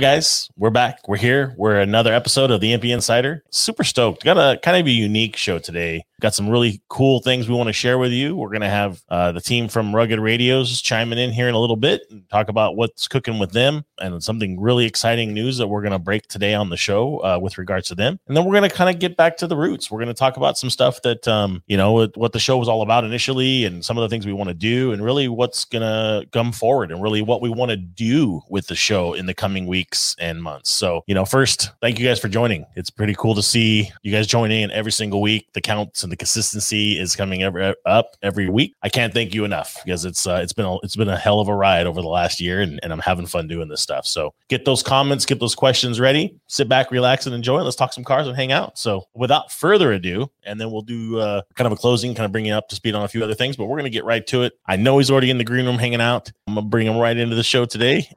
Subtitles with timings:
[0.00, 1.08] Guys, we're back.
[1.08, 1.54] We're here.
[1.56, 3.42] We're another episode of the MP Insider.
[3.48, 4.24] Super stoked.
[4.24, 6.04] Got a kind of a unique show today.
[6.20, 8.36] Got some really cool things we want to share with you.
[8.36, 11.58] We're going to have uh, the team from Rugged Radios chiming in here in a
[11.58, 15.68] little bit and talk about what's cooking with them and something really exciting news that
[15.68, 18.20] we're going to break today on the show uh, with regards to them.
[18.28, 19.90] And then we're going to kind of get back to the roots.
[19.90, 22.68] We're going to talk about some stuff that, um, you know, what the show was
[22.68, 25.64] all about initially and some of the things we want to do and really what's
[25.64, 29.24] going to come forward and really what we want to do with the show in
[29.24, 30.49] the coming weeks and months.
[30.62, 32.66] So, you know, first, thank you guys for joining.
[32.76, 35.48] It's pretty cool to see you guys joining in every single week.
[35.52, 38.74] The counts and the consistency is coming every, up every week.
[38.82, 41.40] I can't thank you enough because it's uh, it's been a, it's been a hell
[41.40, 44.06] of a ride over the last year, and, and I'm having fun doing this stuff.
[44.06, 46.36] So, get those comments, get those questions ready.
[46.46, 47.62] Sit back, relax, and enjoy.
[47.62, 48.78] Let's talk some cars and hang out.
[48.78, 52.32] So, without further ado, and then we'll do uh, kind of a closing, kind of
[52.32, 53.56] bringing up to speed on a few other things.
[53.56, 54.54] But we're gonna get right to it.
[54.66, 56.32] I know he's already in the green room hanging out.
[56.46, 58.08] I'm gonna bring him right into the show today.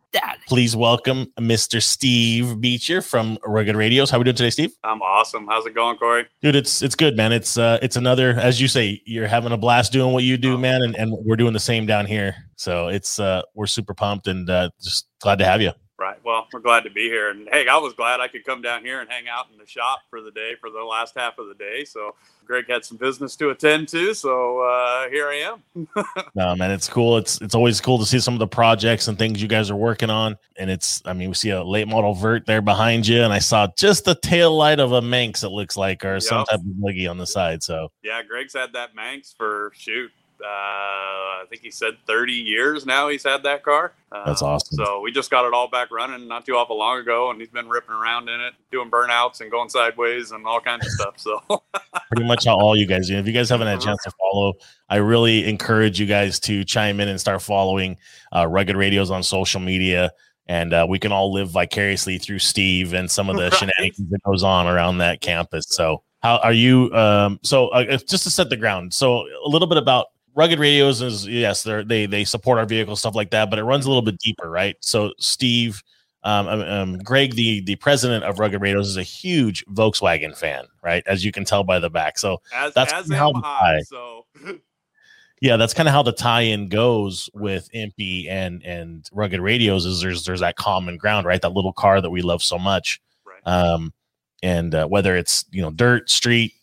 [0.48, 1.82] Please welcome Mr.
[1.82, 2.23] Steve
[2.60, 4.10] Beecher from Rugged Radios.
[4.10, 4.74] How are we doing today, Steve?
[4.84, 5.48] I'm awesome.
[5.48, 6.26] How's it going, Corey?
[6.42, 7.32] Dude, it's it's good, man.
[7.32, 10.56] It's uh it's another, as you say, you're having a blast doing what you do,
[10.56, 10.58] oh.
[10.58, 12.36] man, and, and we're doing the same down here.
[12.56, 15.72] So it's uh we're super pumped and uh just glad to have you.
[16.00, 16.18] Right.
[16.26, 17.30] Well, we're glad to be here.
[17.30, 19.68] And hey, I was glad I could come down here and hang out in the
[19.68, 21.86] shop for the day for the last half of the day.
[21.86, 25.36] So Greg had some business to attend to, so uh, here I
[25.76, 25.88] am.
[26.36, 27.18] no, man, it's cool.
[27.18, 29.76] It's it's always cool to see some of the projects and things you guys are
[29.76, 30.36] working on.
[30.58, 33.40] And it's, I mean, we see a late model vert there behind you, and I
[33.40, 35.44] saw just the tail light of a Manx.
[35.44, 36.24] It looks like, or yep.
[36.24, 37.62] some type of buggy on the side.
[37.62, 40.12] So yeah, Greg's had that Manx for shoot
[40.44, 43.94] uh, I think he said 30 years now he's had that car.
[44.12, 44.76] Uh, That's awesome.
[44.76, 47.50] So we just got it all back running not too awful long ago, and he's
[47.50, 51.20] been ripping around in it, doing burnouts and going sideways and all kinds of stuff.
[51.20, 51.42] So
[52.12, 53.18] pretty much how all you guys do.
[53.18, 54.54] If you guys haven't had a chance to follow,
[54.90, 57.98] I really encourage you guys to chime in and start following
[58.36, 60.12] uh, Rugged Radios on social media.
[60.48, 63.54] And uh, we can all live vicariously through Steve and some of the right.
[63.54, 65.66] shenanigans that goes on around that campus.
[65.70, 66.94] So, how are you?
[66.94, 71.02] Um, so, uh, just to set the ground, so a little bit about rugged radios
[71.02, 73.90] is yes they're they they support our vehicle stuff like that but it runs a
[73.90, 74.76] little bit deeper right?
[74.82, 75.82] So steve
[76.26, 80.66] um, um, um, greg the the president of rugged radios is a huge volkswagen fan
[80.84, 81.04] right?
[81.06, 82.18] As you can tell by the back.
[82.18, 84.26] So as, that's as how high, so.
[85.42, 90.00] Yeah that's kind of how the tie-in goes with MP and and rugged radios is
[90.00, 91.42] there's there's that common ground right?
[91.42, 93.02] That little car that we love so much.
[93.26, 93.42] Right.
[93.46, 93.94] um
[94.42, 96.54] and uh, whether it's you know dirt street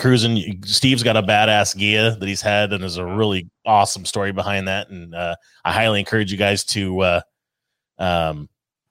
[0.00, 0.62] cruising.
[0.64, 4.66] Steve's got a badass Ghia that he's had, and there's a really awesome story behind
[4.66, 4.88] that.
[4.88, 7.20] And uh, I highly encourage you guys to, uh,
[7.98, 8.48] um,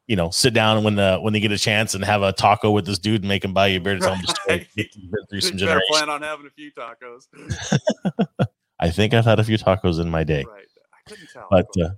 [0.07, 2.71] you know, sit down when the when they get a chance and have a taco
[2.71, 4.69] with this dude and make him buy you a beer to tell him the story.
[5.29, 5.85] through some generations.
[5.89, 7.27] Plan on having a few tacos.
[8.79, 10.45] I think I've had a few tacos in my day.
[10.47, 10.65] Right.
[10.93, 11.47] I couldn't tell.
[11.51, 11.89] But uh,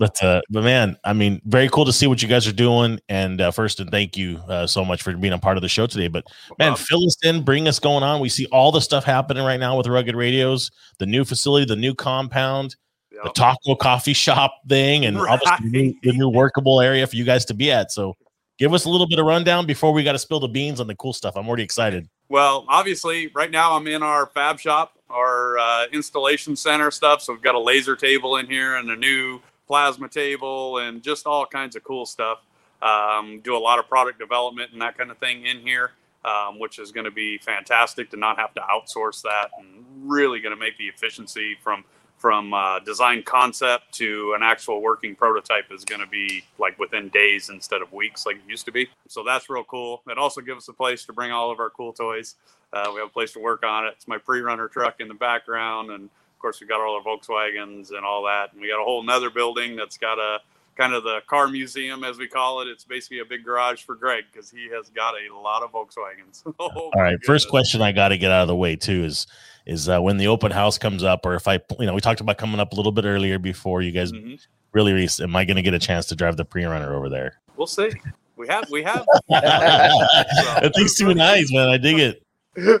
[0.00, 2.98] but uh, but man, I mean, very cool to see what you guys are doing.
[3.10, 5.68] And uh, first, and thank you uh, so much for being a part of the
[5.68, 6.08] show today.
[6.08, 6.24] But
[6.58, 8.18] man, fill us in, bring us going on.
[8.18, 11.76] We see all the stuff happening right now with Rugged Radios, the new facility, the
[11.76, 12.76] new compound,
[13.12, 13.24] yep.
[13.24, 15.38] the taco coffee shop thing, and right.
[15.38, 17.92] obviously the new, the new workable area for you guys to be at.
[17.92, 18.16] So,
[18.58, 20.86] give us a little bit of rundown before we got to spill the beans on
[20.86, 21.36] the cool stuff.
[21.36, 22.08] I'm already excited.
[22.30, 27.20] Well, obviously, right now I'm in our fab shop, our uh, installation center stuff.
[27.20, 31.28] So we've got a laser table in here and a new plasma table and just
[31.28, 32.40] all kinds of cool stuff.
[32.82, 35.92] Um, do a lot of product development and that kind of thing in here,
[36.24, 40.40] um, which is going to be fantastic to not have to outsource that and really
[40.40, 41.84] going to make the efficiency from
[42.18, 47.08] from uh, design concept to an actual working prototype is going to be like within
[47.08, 48.86] days instead of weeks like it used to be.
[49.08, 50.02] So that's real cool.
[50.06, 52.34] It also gives us a place to bring all of our cool toys.
[52.74, 53.94] Uh, we have a place to work on it.
[53.96, 56.10] It's my pre-runner truck in the background and
[56.40, 58.52] course, we got all our Volkswagens and all that.
[58.52, 60.38] And we got a whole nother building that's got a
[60.76, 62.68] kind of the car museum, as we call it.
[62.68, 66.42] It's basically a big garage for Greg because he has got a lot of Volkswagens.
[66.58, 67.12] oh, all right.
[67.12, 67.26] Goodness.
[67.26, 69.26] First question I got to get out of the way too is
[69.66, 72.20] is uh, when the open house comes up, or if I, you know, we talked
[72.20, 74.34] about coming up a little bit earlier before you guys mm-hmm.
[74.72, 77.40] really, am I going to get a chance to drive the pre-runner over there?
[77.56, 77.90] We'll see.
[78.36, 79.04] We have, we have.
[79.28, 81.68] so, thing's too nice, man.
[81.68, 82.22] I dig it.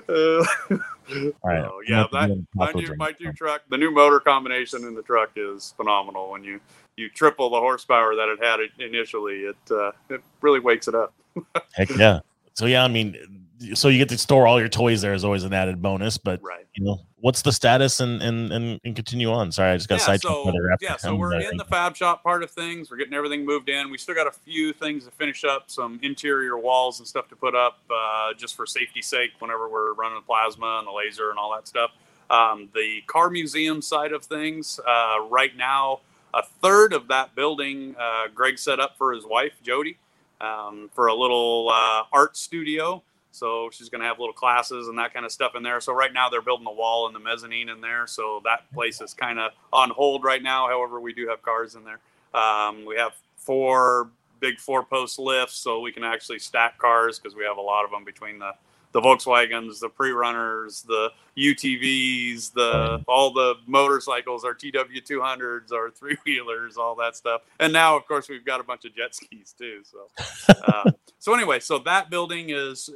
[0.08, 0.76] Uh,
[1.42, 1.64] all right.
[1.64, 5.30] So, yeah, that, my, new, my new truck, the new motor combination in the truck
[5.36, 6.30] is phenomenal.
[6.30, 6.60] When you
[6.96, 11.14] you triple the horsepower that it had initially, it uh, it really wakes it up.
[11.74, 12.20] Heck yeah!
[12.54, 15.44] So yeah, I mean, so you get to store all your toys there is always
[15.44, 16.18] an added bonus.
[16.18, 16.66] But right.
[16.74, 19.52] you know, what's the status and and and, and continue on?
[19.52, 20.44] Sorry, I just got yeah, sidetracked.
[20.44, 22.90] So, yeah, so we're in the fab shop part of things.
[22.90, 23.90] We're getting everything moved in.
[23.90, 27.36] We still got a few things to finish up, some interior walls and stuff to
[27.36, 29.30] put up, uh, just for safety's sake.
[29.38, 31.90] Whenever we're running the plasma and the laser and all that stuff.
[32.30, 36.00] Um, the car museum side of things, uh, right now,
[36.32, 39.98] a third of that building, uh, Greg set up for his wife Jody.
[40.40, 43.02] um, for a little uh, art studio.
[43.32, 45.80] So she's going to have little classes and that kind of stuff in there.
[45.80, 48.06] So right now they're building the wall and the mezzanine in there.
[48.06, 50.68] So that place is kind of on hold right now.
[50.68, 52.00] However, we do have cars in there.
[52.34, 54.08] Um, we have four
[54.40, 57.84] big four post lifts so we can actually stack cars because we have a lot
[57.84, 58.52] of them between the
[58.92, 66.76] the Volkswagens, the pre-runners, the UTVs, the all the motorcycles, our TW200s, our three wheelers,
[66.76, 67.42] all that stuff.
[67.58, 69.82] And now, of course, we've got a bunch of jet skis too.
[69.84, 72.90] So, uh, so anyway, so that building is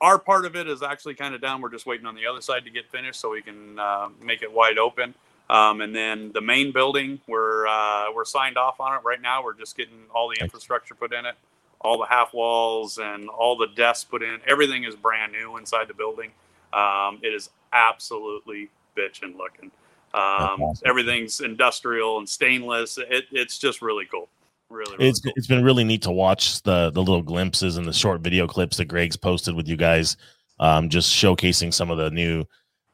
[0.00, 1.60] our part of it is actually kind of done.
[1.60, 4.42] We're just waiting on the other side to get finished so we can uh, make
[4.42, 5.14] it wide open.
[5.48, 9.44] Um, and then the main building, we're uh, we're signed off on it right now.
[9.44, 11.34] We're just getting all the infrastructure put in it,
[11.84, 14.40] all the half walls and all the desks put in.
[14.46, 16.32] Everything is brand new inside the building.
[16.72, 19.70] Um, it is absolutely bitchin' looking.
[20.14, 20.88] Um, awesome.
[20.88, 22.98] Everything's industrial and stainless.
[22.98, 24.28] It, it's just really cool.
[24.70, 25.32] Really, really it's cool.
[25.36, 28.78] it's been really neat to watch the the little glimpses and the short video clips
[28.78, 30.16] that Greg's posted with you guys,
[30.58, 32.46] um, just showcasing some of the new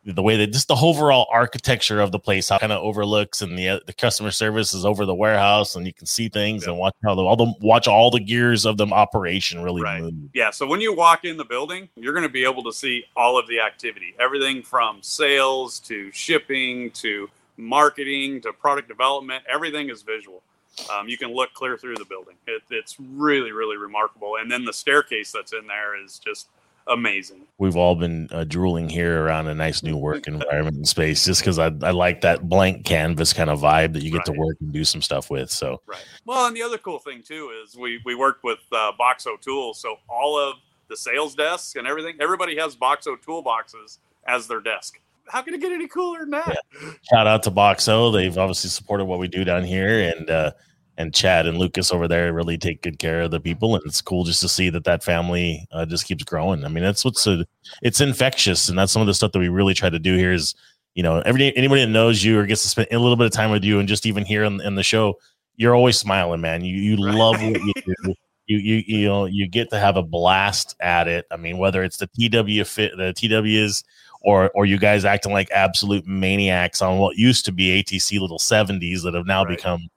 [0.05, 3.59] the way that just the overall architecture of the place how kind of overlooks and
[3.59, 6.77] the uh, the customer service is over the warehouse and you can see things and
[6.79, 10.03] watch how the all the watch all the gears of the operation really right.
[10.03, 10.15] move.
[10.33, 13.05] Yeah, so when you walk in the building, you're going to be able to see
[13.17, 19.45] all of the activity, everything from sales to shipping to marketing to product development.
[19.49, 20.43] Everything is visual.
[20.91, 22.37] Um, you can look clear through the building.
[22.47, 24.37] It, it's really, really remarkable.
[24.41, 26.49] And then the staircase that's in there is just
[26.91, 27.47] amazing.
[27.59, 31.41] We've all been uh, drooling here around a nice new work environment and space just
[31.43, 34.27] because I, I like that blank canvas kind of vibe that you get right.
[34.27, 35.51] to work and do some stuff with.
[35.51, 36.05] So, right.
[36.25, 39.81] Well, and the other cool thing too is we, we worked with uh, Boxo Tools.
[39.81, 40.57] So, all of
[40.89, 44.99] the sales desks and everything, everybody has Boxo toolboxes as their desk.
[45.29, 46.57] How can it get any cooler than that?
[46.83, 46.91] Yeah.
[47.11, 48.13] Shout out to Boxo.
[48.13, 50.13] They've obviously supported what we do down here.
[50.17, 50.53] And, uh,
[50.97, 54.03] and Chad and Lucas over there really take good care of the people, and it's
[54.03, 56.65] cool just to see that that family uh, just keeps growing.
[56.65, 57.47] I mean, that's what's a,
[57.83, 60.33] it's infectious, and that's some of the stuff that we really try to do here.
[60.33, 60.55] Is
[60.95, 63.33] you know, every anybody that knows you or gets to spend a little bit of
[63.33, 65.15] time with you, and just even here in, in the show,
[65.57, 66.65] you're always smiling, man.
[66.65, 67.15] You you right.
[67.15, 67.73] love what you
[68.05, 68.15] do.
[68.47, 71.27] You, you you know you get to have a blast at it.
[71.31, 73.85] I mean, whether it's the TW fit the TWs
[74.23, 78.39] or or you guys acting like absolute maniacs on what used to be ATC little
[78.39, 79.57] 70s that have now right.
[79.57, 79.89] become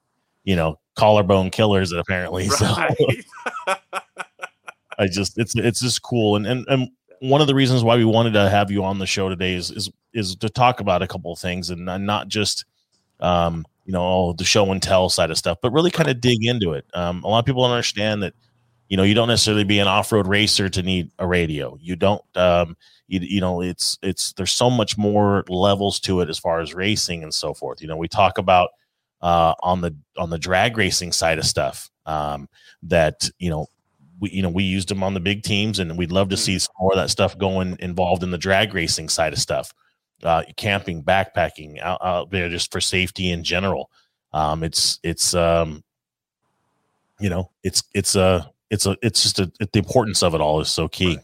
[0.44, 2.96] you know collarbone killers apparently right.
[3.66, 3.74] so
[4.98, 6.88] i just it's it's just cool and, and and
[7.20, 9.70] one of the reasons why we wanted to have you on the show today is
[9.70, 12.66] is is to talk about a couple of things and not just
[13.20, 16.20] um you know all the show and tell side of stuff but really kind of
[16.20, 16.84] dig into it.
[16.94, 18.34] Um a lot of people don't understand that
[18.88, 21.78] you know you don't necessarily be an off-road racer to need a radio.
[21.80, 22.76] You don't um
[23.08, 26.74] you, you know it's it's there's so much more levels to it as far as
[26.74, 27.80] racing and so forth.
[27.80, 28.70] You know we talk about
[29.24, 32.46] uh, on the on the drag racing side of stuff um,
[32.82, 33.66] that you know
[34.20, 36.52] we you know we used them on the big teams and we'd love to see
[36.52, 36.58] mm-hmm.
[36.58, 39.72] some more of that stuff going involved in the drag racing side of stuff
[40.22, 43.90] uh, camping backpacking out, out, there just for safety in general.
[44.32, 45.82] Um, it's it's um,
[47.18, 50.60] you know it's it's a it's a it's just a, the importance of it all
[50.60, 51.18] is so key.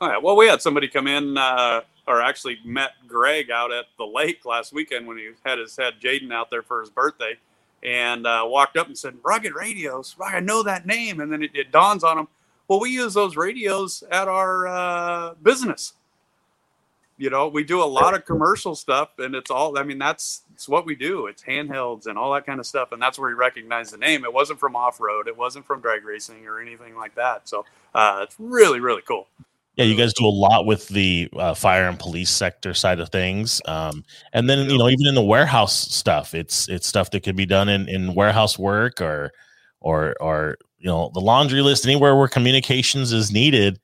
[0.00, 0.22] All right.
[0.22, 4.44] Well we had somebody come in uh or actually met Greg out at the lake
[4.44, 7.38] last weekend when he had his head Jaden out there for his birthday,
[7.82, 11.50] and uh, walked up and said, "Rugged Radios, I know that name." And then it,
[11.54, 12.28] it dawns on him,
[12.68, 15.94] well, we use those radios at our uh, business.
[17.16, 19.78] You know, we do a lot of commercial stuff, and it's all.
[19.78, 21.26] I mean, that's it's what we do.
[21.28, 24.24] It's handhelds and all that kind of stuff, and that's where he recognized the name.
[24.24, 25.28] It wasn't from off road.
[25.28, 27.48] It wasn't from drag racing or anything like that.
[27.48, 29.28] So uh, it's really, really cool.
[29.76, 33.08] Yeah, you guys do a lot with the uh, fire and police sector side of
[33.08, 37.24] things, um, and then you know even in the warehouse stuff, it's it's stuff that
[37.24, 39.32] could be done in, in warehouse work or
[39.80, 43.80] or or you know the laundry list anywhere where communications is needed.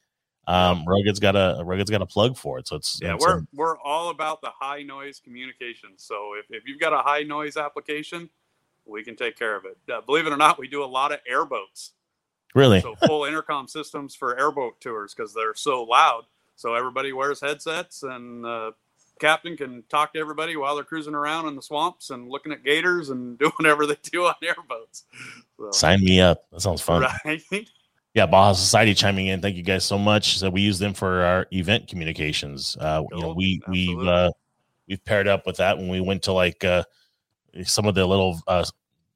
[0.47, 3.39] Um, Rugged's got a Rugged's got a plug for it, so it's yeah it's we're
[3.39, 5.91] a, we're all about the high noise communication.
[5.97, 8.31] So if, if you've got a high noise application,
[8.85, 9.77] we can take care of it.
[9.93, 11.93] Uh, believe it or not, we do a lot of airboats.
[12.55, 12.81] Really?
[12.81, 16.25] So full intercom systems for airboat tours because they're so loud.
[16.57, 18.73] So everybody wears headsets and uh,
[19.21, 22.65] captain can talk to everybody while they're cruising around in the swamps and looking at
[22.65, 25.05] gators and doing whatever they do on airboats.
[25.59, 26.43] So, Sign me up.
[26.51, 27.07] That sounds fun.
[27.25, 27.43] Right.
[28.13, 29.41] Yeah, Baja Society chiming in.
[29.41, 30.39] Thank you guys so much.
[30.39, 32.77] So we use them for our event communications.
[32.81, 33.09] Uh, cool.
[33.13, 34.33] You know, we we've uh,
[34.89, 36.83] we've paired up with that when we went to like uh,
[37.63, 38.65] some of the little uh,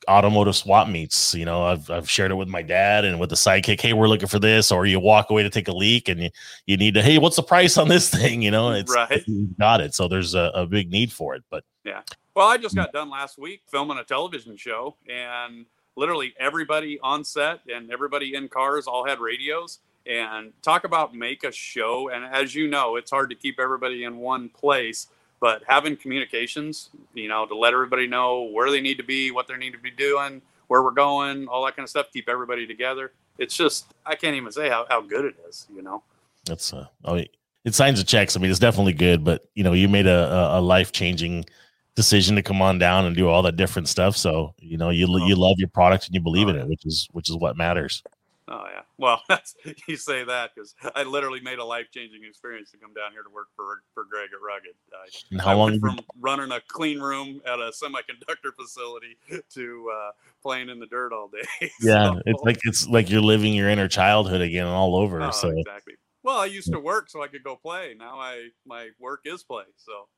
[0.08, 1.34] automotive swap meets.
[1.34, 3.80] You know, I've, I've shared it with my dad and with the sidekick.
[3.80, 6.30] Hey, we're looking for this, or you walk away to take a leak and you,
[6.66, 8.42] you need to, hey, what's the price on this thing?
[8.42, 9.22] You know, it's right.
[9.58, 9.94] got it.
[9.94, 11.42] So there's a, a big need for it.
[11.50, 12.02] But yeah.
[12.34, 12.78] Well, I just mm.
[12.78, 18.34] got done last week filming a television show and literally everybody on set and everybody
[18.34, 22.96] in cars all had radios and talk about make a show and as you know
[22.96, 25.06] it's hard to keep everybody in one place
[25.44, 29.46] but having communications you know to let everybody know where they need to be what
[29.46, 32.66] they need to be doing where we're going all that kind of stuff keep everybody
[32.66, 33.12] together.
[33.36, 36.02] It's just i can't even say how, how good it is you know?
[36.46, 37.26] That's uh i mean
[37.66, 38.36] it signs the checks.
[38.36, 41.44] I mean it's definitely good but you know you made a, a life changing
[41.94, 44.16] decision to come on down and do all that different stuff.
[44.16, 45.26] So you know you, oh.
[45.26, 47.58] you love your product and you believe oh, in it which is which is what
[47.58, 48.02] matters
[48.48, 48.82] Oh yeah.
[48.98, 49.54] Well, that's
[49.88, 53.22] you say that because I literally made a life changing experience to come down here
[53.22, 54.74] to work for for Greg at Rugged.
[54.92, 59.16] I, how I long from running a clean room at a semiconductor facility
[59.54, 60.10] to uh,
[60.42, 61.70] playing in the dirt all day.
[61.80, 65.22] Yeah, so, it's like it's like you're living your inner childhood again all over.
[65.22, 65.94] Oh, so exactly.
[66.22, 67.94] Well, I used to work so I could go play.
[67.98, 69.64] Now I my work is play.
[69.76, 70.08] So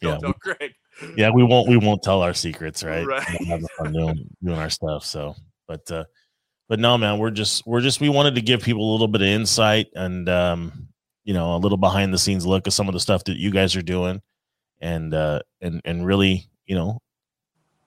[0.00, 0.72] yeah, tell Greg.
[1.16, 3.06] Yeah, we won't we won't tell our secrets, right?
[3.06, 3.22] Right.
[3.22, 5.04] Having fun doing, doing our stuff.
[5.04, 5.34] So,
[5.66, 6.04] but uh
[6.70, 9.22] but no, man, we're just we're just we wanted to give people a little bit
[9.22, 10.86] of insight and um,
[11.24, 13.50] you know a little behind the scenes look at some of the stuff that you
[13.50, 14.22] guys are doing,
[14.80, 17.02] and uh, and and really you know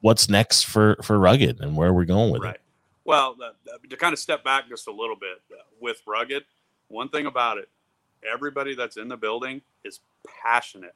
[0.02, 2.56] what's next for for rugged and where we're going with right.
[2.56, 2.62] it.
[3.06, 3.52] Well, uh,
[3.90, 6.44] to kind of step back just a little bit uh, with rugged,
[6.90, 7.70] one thing about it,
[8.30, 10.02] everybody that's in the building is
[10.44, 10.96] passionate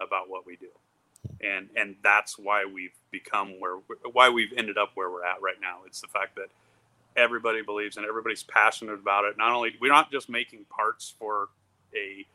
[0.00, 0.68] about what we do
[1.40, 3.78] and and that's why we've become where
[4.12, 6.48] why we've ended up where we're at right now it's the fact that
[7.18, 9.36] everybody believes in everybody's passionate about it.
[9.38, 11.48] Not only we're not just making parts for
[11.94, 12.26] a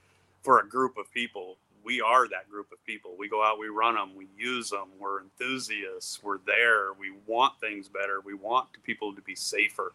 [0.43, 1.57] for a group of people.
[1.83, 3.15] We are that group of people.
[3.17, 6.93] We go out we run them we use them we're enthusiasts we're there.
[6.99, 8.21] We want things better.
[8.23, 9.93] We want people to be safer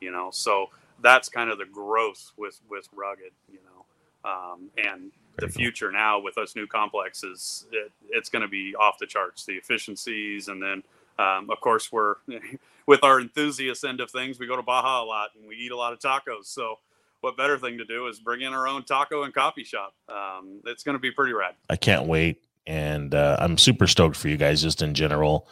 [0.00, 0.30] you know?
[0.32, 0.68] So
[1.02, 4.30] that's kind of the growth with with rugged you know?
[4.30, 8.98] Um, and the future now with us new complexes it, it's going to be off
[8.98, 9.44] the charts.
[9.46, 10.82] The efficiencies and then
[11.18, 12.16] um, of course we're
[12.88, 15.70] with our enthusiast end of things, we go to Baja a lot and we eat
[15.70, 16.46] a lot of tacos.
[16.46, 16.76] So,
[17.20, 19.94] what better thing to do is bring in our own taco and coffee shop?
[20.08, 21.54] Um, it's going to be pretty rad.
[21.68, 25.48] I can't wait, and uh, I'm super stoked for you guys just in general.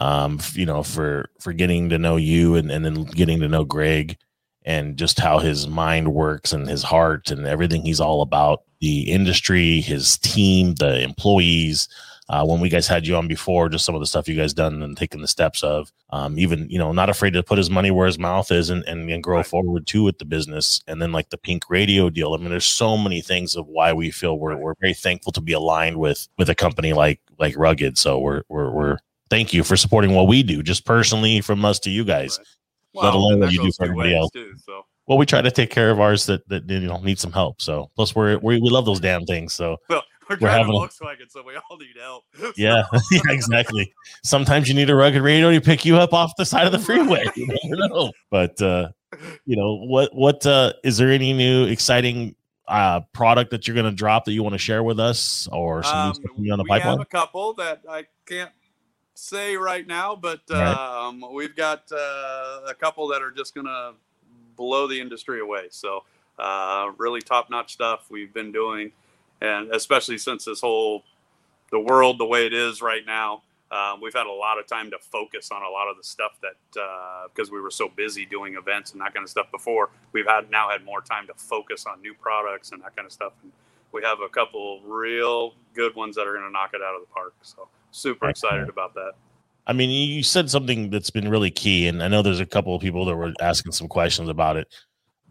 [0.00, 3.64] Um, you know, for for getting to know you and and then getting to know
[3.64, 4.16] Greg
[4.64, 9.02] and just how his mind works and his heart and everything he's all about the
[9.10, 11.88] industry, his team, the employees
[12.28, 14.54] uh, when we guys had you on before, just some of the stuff you guys
[14.54, 17.68] done and taking the steps of, um, even you know, not afraid to put his
[17.68, 19.46] money where his mouth is and and, and grow right.
[19.46, 20.82] forward too with the business.
[20.86, 22.32] And then like the Pink Radio deal.
[22.32, 25.40] I mean, there's so many things of why we feel we're we're very thankful to
[25.40, 27.98] be aligned with with a company like like Rugged.
[27.98, 28.98] So we're we're we're
[29.28, 32.38] thank you for supporting what we do, just personally from us to you guys.
[32.38, 32.46] Right.
[32.94, 34.30] Well, let alone what you do for everybody else.
[34.32, 37.18] Too, so well, we try to take care of ours that that you know need
[37.18, 37.60] some help.
[37.60, 39.52] So plus we're we, we love those damn things.
[39.52, 42.24] So well, we're, we're driving Volkswagen, so we all need help.
[42.56, 43.92] Yeah, yeah, exactly.
[44.22, 46.78] Sometimes you need a rugged radio to pick you up off the side of the
[46.78, 47.24] freeway.
[47.34, 48.12] You never know.
[48.30, 48.90] But uh,
[49.46, 50.14] you know what?
[50.14, 52.34] What uh, is there any new exciting
[52.68, 55.82] uh, product that you're going to drop that you want to share with us, or
[55.82, 56.98] some um, on the we pipeline?
[56.98, 58.52] have a couple that I can't
[59.14, 63.92] say right now, but um, we've got uh, a couple that are just going to
[64.56, 65.68] blow the industry away.
[65.70, 66.04] So,
[66.38, 68.92] uh, really top notch stuff we've been doing
[69.42, 71.02] and especially since this whole
[71.70, 74.90] the world the way it is right now um, we've had a lot of time
[74.90, 76.54] to focus on a lot of the stuff that
[77.34, 80.26] because uh, we were so busy doing events and that kind of stuff before we've
[80.26, 83.32] had now had more time to focus on new products and that kind of stuff
[83.42, 83.52] and
[83.92, 87.00] we have a couple real good ones that are going to knock it out of
[87.00, 89.12] the park so super excited about that
[89.64, 92.74] I mean, you said something that's been really key, and I know there's a couple
[92.74, 94.66] of people that were asking some questions about it.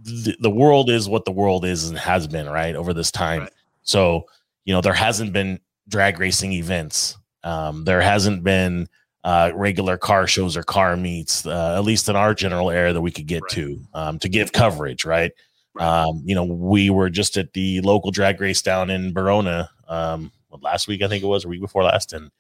[0.02, 3.42] The, the world is what the world is and has been, right, over this time.
[3.42, 3.52] Right.
[3.84, 4.26] So,
[4.66, 7.18] you know, there hasn't been drag racing events.
[7.44, 8.88] Um, there hasn't been
[9.24, 13.02] uh, regular car shows or car meets, uh, at least in our general area that
[13.02, 13.52] we could get right.
[13.52, 15.32] to um, to give coverage, right?
[15.74, 15.86] right?
[15.86, 20.32] Um, you know, we were just at the local drag race down in Verona um,
[20.62, 22.32] last week, I think it was, or week before last, and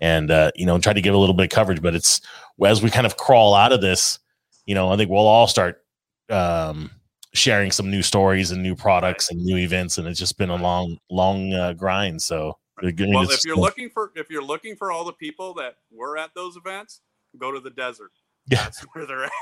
[0.00, 1.80] and uh, you know, tried to give a little bit of coverage.
[1.80, 2.20] But it's
[2.64, 4.18] as we kind of crawl out of this,
[4.66, 5.82] you know, I think we'll all start
[6.28, 6.90] um,
[7.36, 10.56] sharing some new stories and new products and new events, and it's just been a
[10.56, 12.20] long, long uh, grind.
[12.22, 16.18] So, well, if you're looking for if you're looking for all the people that were
[16.18, 17.00] at those events,
[17.38, 18.10] go to the desert.
[18.48, 19.32] Yeah, that's where they're at.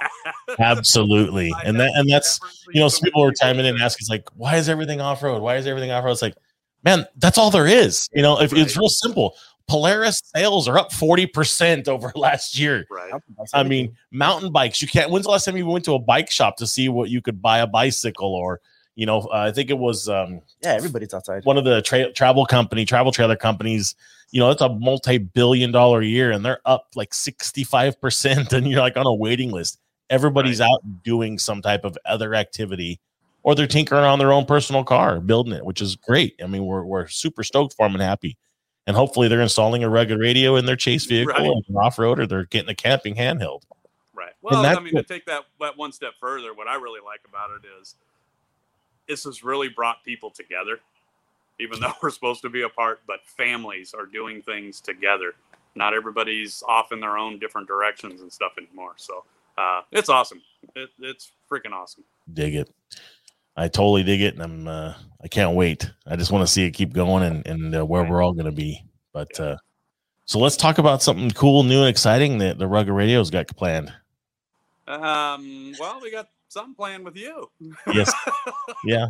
[0.59, 2.41] Absolutely, and that and that's
[2.73, 5.43] you know, some people were timing in and asking, like, why is everything off road?
[5.43, 6.13] Why is everything off road?
[6.13, 6.37] It's like,
[6.85, 8.09] man, that's all there is.
[8.15, 8.63] You know, if right.
[8.63, 9.37] it's real simple.
[9.67, 12.87] Polaris sales are up 40% over last year.
[12.91, 13.13] Right.
[13.53, 15.11] I mean, mountain bikes, you can't.
[15.11, 17.41] When's the last time you went to a bike shop to see what you could
[17.41, 18.61] buy a bicycle or,
[18.95, 21.45] you know, uh, I think it was, um, yeah, everybody's outside.
[21.45, 23.95] One of the tra- travel company, travel trailer companies
[24.35, 28.97] you know, it's a multi-billion dollar year and they're up like 65% and you're like
[28.97, 29.79] on a waiting list.
[30.11, 30.67] Everybody's right.
[30.67, 33.01] out doing some type of other activity
[33.45, 36.35] or they're tinkering on their own personal car, building it, which is great.
[36.43, 38.37] I mean, we're, we're super stoked for them and happy.
[38.87, 41.85] And hopefully they're installing a rugged radio in their chase vehicle right.
[41.85, 43.63] off road or they're getting a camping handheld.
[44.13, 44.33] Right.
[44.43, 47.51] Well, I mean, to take that, that one step further, what I really like about
[47.51, 47.95] it is
[49.09, 50.81] this has really brought people together
[51.59, 55.35] even though we're supposed to be apart, but families are doing things together.
[55.75, 58.93] Not everybody's off in their own different directions and stuff anymore.
[58.97, 59.25] So
[59.59, 60.41] uh, it's awesome.
[60.77, 62.05] It, it's freaking awesome.
[62.33, 62.71] Dig it.
[63.57, 65.91] I totally dig it, and I'm uh, I can't wait.
[66.07, 68.47] I just want to see it keep going and and uh, where we're all going
[68.47, 68.85] to be.
[69.13, 69.57] But uh,
[70.25, 73.93] so let's talk about something cool, new, and exciting that the Rugged Radio's got planned.
[74.87, 75.75] Um.
[75.79, 77.51] Well, we got some planned with you.
[77.93, 78.13] Yes.
[78.85, 79.07] yeah.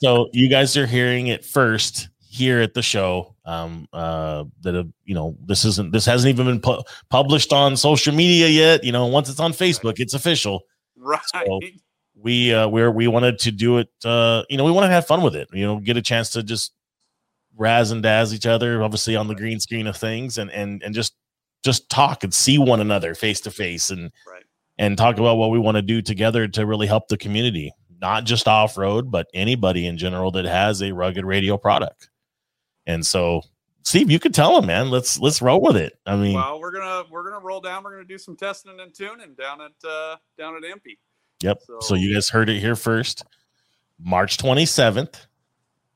[0.00, 3.34] So you guys are hearing it first here at the show.
[3.44, 7.76] Um, uh, that uh, you know this isn't this hasn't even been pu- published on
[7.76, 8.84] social media yet.
[8.84, 10.62] You know, once it's on Facebook, it's official.
[10.96, 11.20] Right.
[11.32, 11.60] So
[12.20, 13.88] we uh, we we wanted to do it.
[14.04, 15.48] Uh, you know, we want to have fun with it.
[15.52, 16.72] You know, get a chance to just
[17.56, 20.94] razz and dazz each other, obviously on the green screen of things, and and and
[20.94, 21.14] just
[21.64, 24.44] just talk and see one another face to face and right
[24.78, 28.24] and talk about what we want to do together to really help the community, not
[28.24, 32.08] just off road, but anybody in general that has a rugged radio product.
[32.86, 33.42] And so,
[33.82, 34.90] Steve, you could tell them, man.
[34.90, 35.98] Let's let's roll with it.
[36.06, 37.84] I mean, well, we're gonna we're gonna roll down.
[37.84, 40.96] We're gonna do some testing and tuning down at uh, down at MP.
[41.42, 41.58] Yep.
[41.66, 43.24] So, so you guys heard it here first.
[44.00, 45.26] March twenty seventh,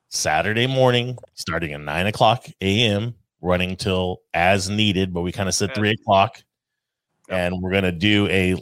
[0.09, 5.55] Saturday morning, starting at nine o'clock a.m., running till as needed, but we kind of
[5.55, 6.42] said three o'clock
[7.28, 8.52] and we're going to do a,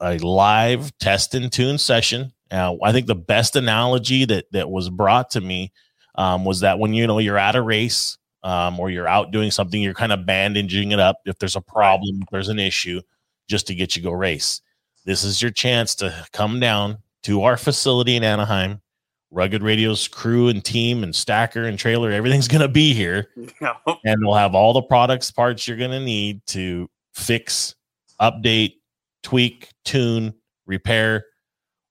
[0.00, 2.32] a live test and tune session.
[2.50, 5.72] Now, I think the best analogy that that was brought to me
[6.14, 9.50] um, was that when you know you're at a race um, or you're out doing
[9.50, 13.00] something, you're kind of bandaging it up if there's a problem, if there's an issue,
[13.48, 14.60] just to get you go race.
[15.08, 18.82] This is your chance to come down to our facility in Anaheim.
[19.30, 23.30] Rugged Radio's crew and team and stacker and trailer, everything's going to be here.
[24.04, 27.74] And we'll have all the products, parts you're going to need to fix
[28.20, 28.74] update,
[29.22, 30.34] tweak, tune,
[30.66, 31.24] repair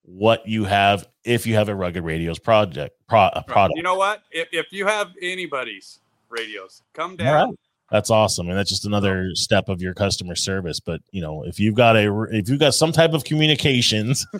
[0.04, 3.78] what you have if you have a rugged radios project pro, product.
[3.78, 4.22] You know what?
[4.30, 7.50] If, if you have anybody's radios, come down.
[7.50, 7.60] Right.
[7.90, 10.80] That's awesome, and that's just another step of your customer service.
[10.80, 14.26] But you know, if you've got a if you've got some type of communications,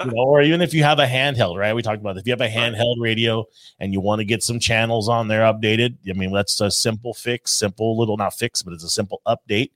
[0.00, 1.74] you know, or even if you have a handheld, right?
[1.74, 3.44] We talked about if you have a handheld radio
[3.80, 5.96] and you want to get some channels on there updated.
[6.08, 9.70] I mean, that's a simple fix, simple little not fix, but it's a simple update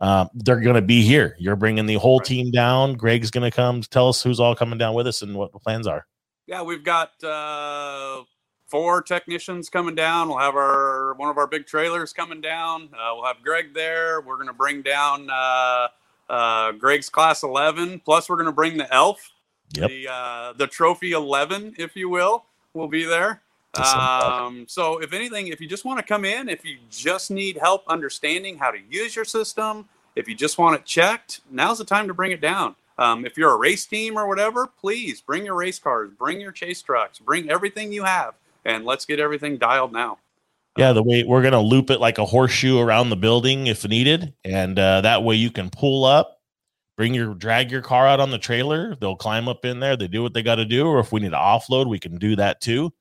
[0.00, 1.36] um, they're going to be here.
[1.38, 2.94] You're bringing the whole team down.
[2.94, 5.58] Greg's going to come tell us who's all coming down with us and what the
[5.58, 6.06] plans are.
[6.46, 8.22] Yeah, we've got uh,
[8.74, 10.26] four technicians coming down.
[10.26, 12.88] We'll have our one of our big trailers coming down.
[12.92, 14.20] Uh, we'll have Greg there.
[14.20, 15.86] We're going to bring down uh,
[16.28, 18.00] uh, Greg's class 11.
[18.00, 19.30] Plus, we're going to bring the Elf,
[19.76, 19.88] yep.
[19.88, 22.46] the uh, the Trophy 11, if you will.
[22.72, 23.42] Will be there.
[23.76, 27.56] Um, so if anything, if you just want to come in, if you just need
[27.56, 31.84] help understanding how to use your system, if you just want it checked, now's the
[31.84, 32.74] time to bring it down.
[32.98, 36.50] Um, if you're a race team or whatever, please bring your race cars, bring your
[36.50, 38.34] chase trucks, bring everything you have,
[38.64, 40.18] and let's get everything dialed now.
[40.76, 44.34] Yeah, the way we're gonna loop it like a horseshoe around the building if needed,
[44.44, 46.40] and uh, that way you can pull up,
[46.96, 48.96] bring your drag your car out on the trailer.
[48.96, 49.96] They'll climb up in there.
[49.96, 52.18] They do what they got to do, or if we need to offload, we can
[52.18, 52.92] do that too.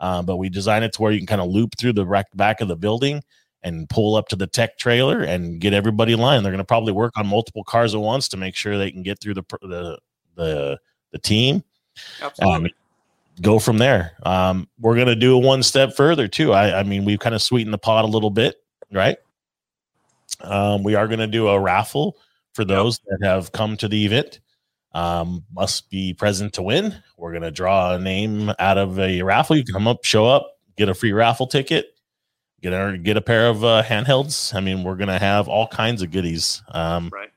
[0.00, 2.60] Um, but we design it to where you can kind of loop through the back
[2.60, 3.22] of the building
[3.62, 6.42] and pull up to the tech trailer and get everybody in line.
[6.42, 9.02] They're going to probably work on multiple cars at once to make sure they can
[9.02, 9.98] get through the the
[10.36, 10.78] the,
[11.12, 11.62] the team.
[12.22, 12.74] Absolutely.
[13.40, 14.12] Go from there.
[14.24, 16.52] Um, we're going to do a one step further too.
[16.52, 18.56] I, I mean, we've kind of sweetened the pot a little bit,
[18.92, 19.16] right?
[20.40, 22.16] Um, we are going to do a raffle
[22.54, 24.40] for those that have come to the event
[24.92, 26.94] um, must be present to win.
[27.16, 29.56] We're going to draw a name out of a raffle.
[29.56, 31.94] You can come up, show up, get a free raffle ticket,
[32.60, 34.54] get a, get a pair of uh, handhelds.
[34.54, 36.62] I mean, we're going to have all kinds of goodies.
[36.68, 37.30] Um, right.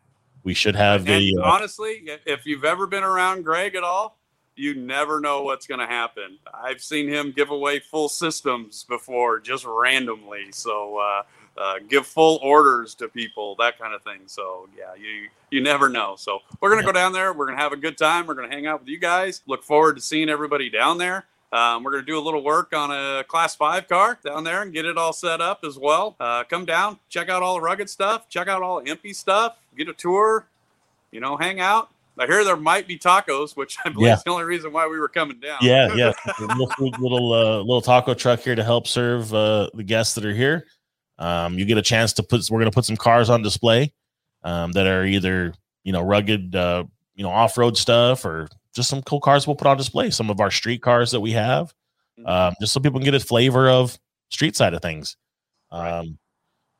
[0.44, 1.38] We should have the.
[1.39, 4.20] Uh, honestly, if you've ever been around Greg at all,
[4.56, 6.38] you never know what's going to happen.
[6.54, 10.52] I've seen him give away full systems before just randomly.
[10.52, 11.24] So, uh,
[11.56, 14.22] uh, give full orders to people, that kind of thing.
[14.26, 16.16] So yeah, you you never know.
[16.18, 17.32] So we're gonna go down there.
[17.32, 18.26] We're gonna have a good time.
[18.26, 19.44] We're gonna hang out with you guys.
[19.46, 21.28] Look forward to seeing everybody down there.
[21.54, 24.63] Um, we're going to do a little work on a class five car down there
[24.63, 26.16] and get it all set up as well.
[26.20, 29.58] Uh, come down, check out all the rugged stuff, check out all the MP stuff,
[29.78, 30.48] get a tour,
[31.12, 31.92] you know, hang out.
[32.19, 34.13] I hear there might be tacos, which I believe yeah.
[34.15, 35.58] is the only reason why we were coming down.
[35.62, 36.13] Yeah, yeah.
[36.39, 40.34] little little uh, little taco truck here to help serve uh, the guests that are
[40.34, 40.65] here.
[41.17, 42.47] Um, you get a chance to put.
[42.49, 43.93] We're going to put some cars on display
[44.43, 46.84] um, that are either you know rugged, uh,
[47.15, 50.10] you know off road stuff, or just some cool cars we'll put on display.
[50.10, 51.73] Some of our street cars that we have,
[52.19, 52.30] Mhm.
[52.30, 53.97] um, just so people can get a flavor of
[54.30, 55.17] street side of things.
[55.71, 56.10] Right.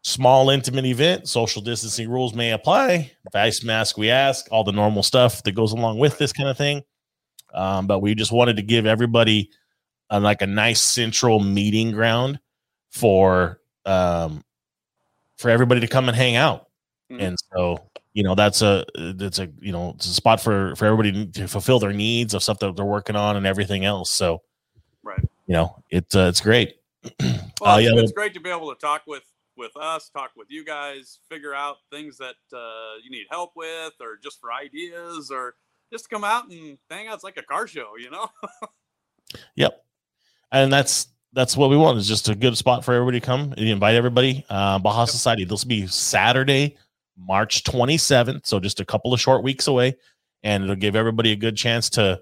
[0.06, 1.30] Small, intimate event.
[1.30, 3.12] Social distancing rules may apply.
[3.32, 4.48] Face mask, we ask.
[4.52, 6.84] All the normal stuff that goes along with this kind of thing.
[7.54, 9.50] Um, but we just wanted to give everybody
[10.10, 12.40] uh, like a nice central meeting ground
[12.92, 14.44] for um,
[15.38, 16.68] for everybody to come and hang out.
[17.12, 17.22] Mhm.
[17.22, 18.86] And so, you know, that's a
[19.16, 22.44] that's a you know it's a spot for for everybody to fulfill their needs of
[22.44, 24.10] stuff that they're working on and everything else.
[24.10, 24.42] So,
[25.02, 25.24] Right.
[25.48, 26.76] you know, it's uh, it's great.
[27.62, 29.24] Well, Uh, it's, yeah, it's great to be able to talk with
[29.58, 33.94] with us, talk with you guys, figure out things that uh, you need help with,
[34.02, 35.56] or just for ideas, or
[35.92, 37.16] just come out and hang out.
[37.16, 38.28] It's like a car show, you know.
[39.56, 39.84] Yep.
[40.52, 43.54] And that's that's what we want is just a good spot for everybody to come
[43.58, 44.46] and invite everybody.
[44.50, 45.10] Uh, Baja Yep.
[45.10, 45.44] Society.
[45.46, 46.78] This will be Saturday,
[47.18, 48.46] March 27th.
[48.46, 49.98] So just a couple of short weeks away.
[50.44, 52.22] And it'll give everybody a good chance to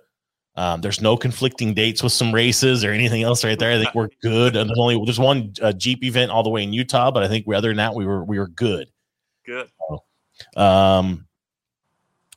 [0.55, 3.71] um, there's no conflicting dates with some races or anything else right there.
[3.71, 4.55] I think we're good.
[4.55, 7.27] And there's only there's one uh, Jeep event all the way in Utah, but I
[7.27, 8.89] think we, other than that, we were we were good.
[9.45, 9.69] Good.
[10.55, 11.27] Um,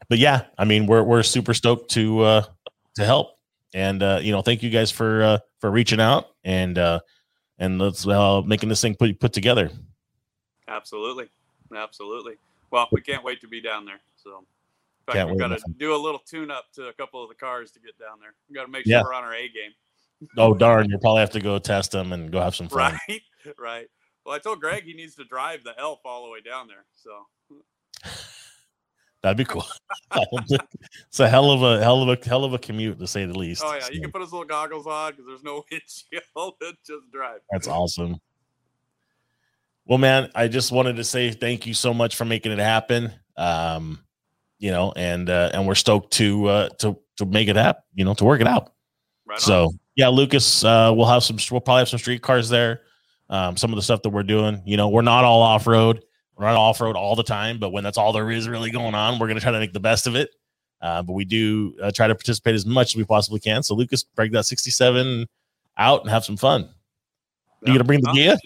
[0.09, 2.43] but yeah, I mean, we're we're super stoked to uh,
[2.97, 3.39] to help,
[3.73, 7.01] and uh, you know, thank you guys for uh, for reaching out and uh,
[7.59, 9.71] and let's uh, making this thing put put together.
[10.69, 11.29] Absolutely,
[11.77, 12.35] absolutely.
[12.71, 14.01] Well, we can't wait to be down there.
[14.17, 14.45] So,
[15.09, 17.35] in fact, we've got to do a little tune up to a couple of the
[17.35, 18.35] cars to get down there.
[18.49, 19.01] We've got to make Yeah.
[19.01, 19.73] sure we're on our A game.
[20.39, 22.99] Oh darn, you'll probably have to go test them and go have some fun.
[23.09, 23.23] Right,
[23.59, 23.87] right.
[24.25, 26.87] Well, I told Greg he needs to drive the elf all the way down there.
[26.95, 27.27] So,
[29.23, 29.65] That'd be cool.
[31.09, 33.39] it's a hell of a hell of a hell of a commute to say the
[33.39, 33.63] least.
[33.65, 36.55] oh yeah, you can put his little goggles on because there's no windshield.
[36.87, 37.41] just drive.
[37.51, 38.17] that's awesome.
[39.87, 43.13] Well, man, I just wanted to say thank you so much for making it happen.
[43.37, 44.04] Um,
[44.65, 47.83] you know, and uh, and we're stoked to uh, to to make it happen.
[47.95, 48.73] You know, to work it out.
[49.27, 49.41] Right on.
[49.41, 51.37] So yeah, Lucas, uh, we'll have some.
[51.51, 52.81] We'll probably have some street cars there.
[53.29, 56.03] Um, some of the stuff that we're doing, you know, we're not all off road.
[56.35, 58.95] We're not off road all the time, but when that's all there is really going
[58.95, 60.31] on, we're gonna try to make the best of it.
[60.81, 63.63] Uh, but we do uh, try to participate as much as we possibly can.
[63.63, 65.27] So Lucas, break that sixty-seven
[65.77, 66.63] out and have some fun.
[66.63, 66.69] You
[67.67, 67.73] Yeah.
[67.75, 68.39] gonna bring the gear?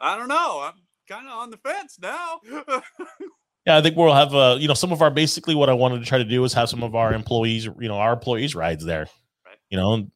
[0.00, 0.60] I don't know.
[0.62, 2.40] I'm kind of on the fence now.
[3.68, 5.98] Yeah, I think we'll have uh, you know, some of our basically what I wanted
[5.98, 8.82] to try to do is have some of our employees, you know, our employees rides
[8.82, 9.08] there.
[9.44, 9.58] Right.
[9.68, 10.08] You know,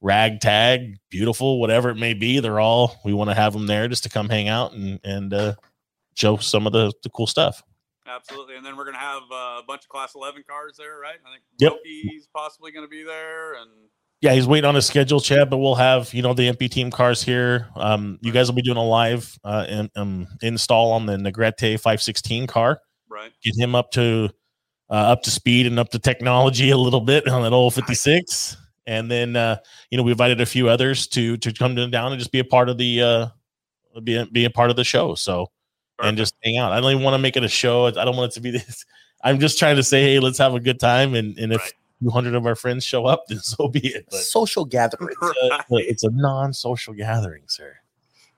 [0.00, 2.40] rag tag, beautiful, whatever it may be.
[2.40, 5.34] They're all we want to have them there just to come hang out and and
[5.34, 5.54] uh,
[6.14, 7.62] show some of the the cool stuff.
[8.06, 8.56] Absolutely.
[8.56, 11.16] And then we're gonna have uh, a bunch of Class 11 cars there, right?
[11.26, 11.72] I think Yep.
[11.72, 13.70] Loki's possibly gonna be there, and
[14.22, 15.50] Yeah, he's waiting on his schedule, Chad.
[15.50, 17.68] But we'll have you know the MP team cars here.
[17.76, 21.78] Um, you guys will be doing a live uh, in, um, install on the Negrete
[21.78, 22.80] 516 car.
[23.14, 23.32] Right.
[23.42, 24.30] Get him up to
[24.90, 28.56] uh, up to speed and up to technology a little bit on that old 56.
[28.86, 29.56] And then uh,
[29.90, 32.44] you know we invited a few others to to come down and just be a
[32.44, 33.26] part of the uh,
[34.02, 35.14] be a, be a part of the show.
[35.14, 35.50] So
[36.00, 36.72] and just hang out.
[36.72, 37.86] I don't even want to make it a show.
[37.86, 38.84] I don't want it to be this.
[39.22, 41.14] I'm just trying to say, hey, let's have a good time.
[41.14, 41.72] And and if Right.
[42.02, 44.06] 200 of our friends show up, then so be it.
[44.10, 45.14] But Social gathering.
[45.22, 47.74] it's a, it's a non-social gathering, sir.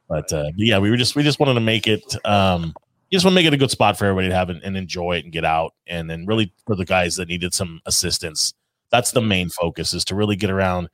[0.09, 2.05] But uh, but yeah, we were just we just wanted to make it.
[2.25, 2.75] Um,
[3.11, 4.77] you just want to make it a good spot for everybody to have and, and
[4.77, 8.53] enjoy it and get out, and then really for the guys that needed some assistance.
[8.90, 10.88] That's the main focus is to really get around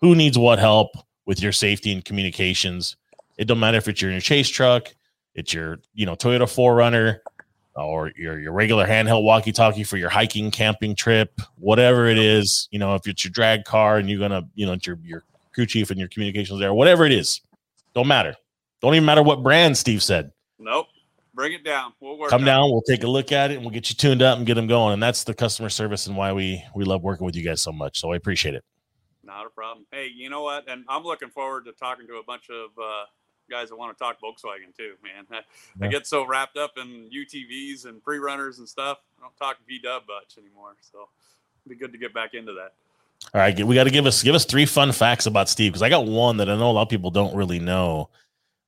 [0.00, 0.90] who needs what help
[1.26, 2.96] with your safety and communications.
[3.38, 4.94] It don't matter if it's your, your chase truck,
[5.34, 7.18] it's your you know Toyota 4Runner,
[7.76, 12.68] or your your regular handheld walkie-talkie for your hiking camping trip, whatever it is.
[12.70, 15.24] You know, if it's your drag car and you're gonna you know it's your your
[15.54, 17.40] crew chief and your communications there, whatever it is,
[17.94, 18.34] don't matter.
[18.80, 20.32] Don't even matter what brand Steve said.
[20.58, 20.86] Nope.
[21.34, 21.94] Bring it down.
[22.00, 22.30] We'll work.
[22.30, 22.50] Come on it.
[22.50, 24.54] down, we'll take a look at it, and we'll get you tuned up and get
[24.54, 24.94] them going.
[24.94, 27.72] And that's the customer service and why we we love working with you guys so
[27.72, 27.98] much.
[28.00, 28.64] So I appreciate it.
[29.24, 29.86] Not a problem.
[29.90, 30.68] Hey, you know what?
[30.68, 33.04] And I'm looking forward to talking to a bunch of uh,
[33.50, 35.24] guys that want to talk Volkswagen too, man.
[35.82, 38.98] I, I get so wrapped up in UTVs and pre runners and stuff.
[39.18, 40.76] I don't talk VW much anymore.
[40.80, 41.08] So
[41.64, 42.74] it'd be good to get back into that.
[43.34, 45.82] All right, we got to give us give us three fun facts about Steve because
[45.82, 48.10] I got one that I know a lot of people don't really know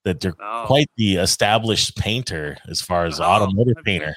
[0.05, 4.17] that they're Oh, quite the established painter as far as Oh, automotive I've- painter.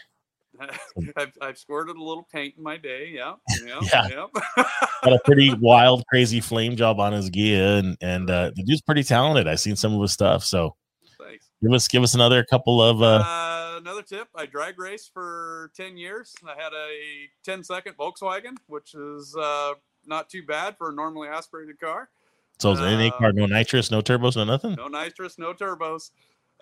[1.15, 3.09] I've, I've squirted a little paint in my day.
[3.13, 3.35] Yeah.
[3.63, 3.79] Yeah.
[3.93, 4.07] Yeah.
[4.09, 4.63] yeah.
[5.03, 8.81] Got a pretty wild, crazy flame job on his gear, and and uh, the dude's
[8.81, 9.47] pretty talented.
[9.47, 10.43] I've seen some of his stuff.
[10.43, 10.75] So
[11.19, 11.45] Thanks.
[11.61, 15.71] give us give us another couple of uh, Uh, another tip I drag raced for
[15.77, 16.33] 10 years.
[16.43, 19.73] I had a 10 second Volkswagen, which is uh,
[20.07, 22.09] not too bad for a normally aspirated car.
[22.59, 24.75] So is any uh, car, no nitrous, no turbos, no nothing.
[24.75, 26.11] No nitrous, no turbos.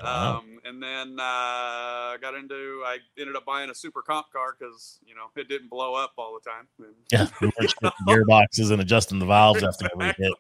[0.04, 0.40] Wow.
[0.40, 2.84] Um, and then uh, I got into.
[2.86, 6.14] I ended up buying a super comp car because you know it didn't blow up
[6.18, 6.68] all the time.
[6.80, 10.34] And, Yeah, we shifting gearboxes and adjusting the valves after every hit.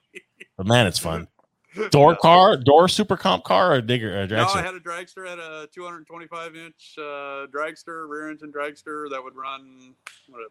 [0.57, 1.27] But man, it's fun.
[1.89, 2.17] Door Yeah.
[2.21, 5.67] car, door super comp car, or digger, or No, I had a dragster, had a
[5.73, 9.93] 225 inch uh, dragster, rear engine dragster that would run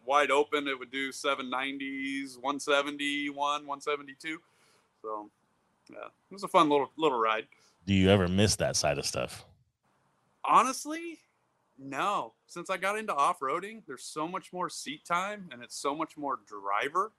[0.05, 0.67] wide open.
[0.67, 4.39] It would do 790s, 171, 172.
[5.05, 5.29] So,
[5.91, 7.45] yeah, it was a fun little little ride.
[7.85, 9.45] Do you ever miss that side of stuff?
[10.43, 11.19] Honestly,
[11.77, 12.33] no.
[12.47, 15.95] Since I got into off roading, there's so much more seat time and it's so
[15.95, 17.11] much more driver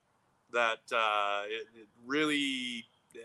[0.52, 2.84] that uh, it, it really.
[3.14, 3.20] Uh,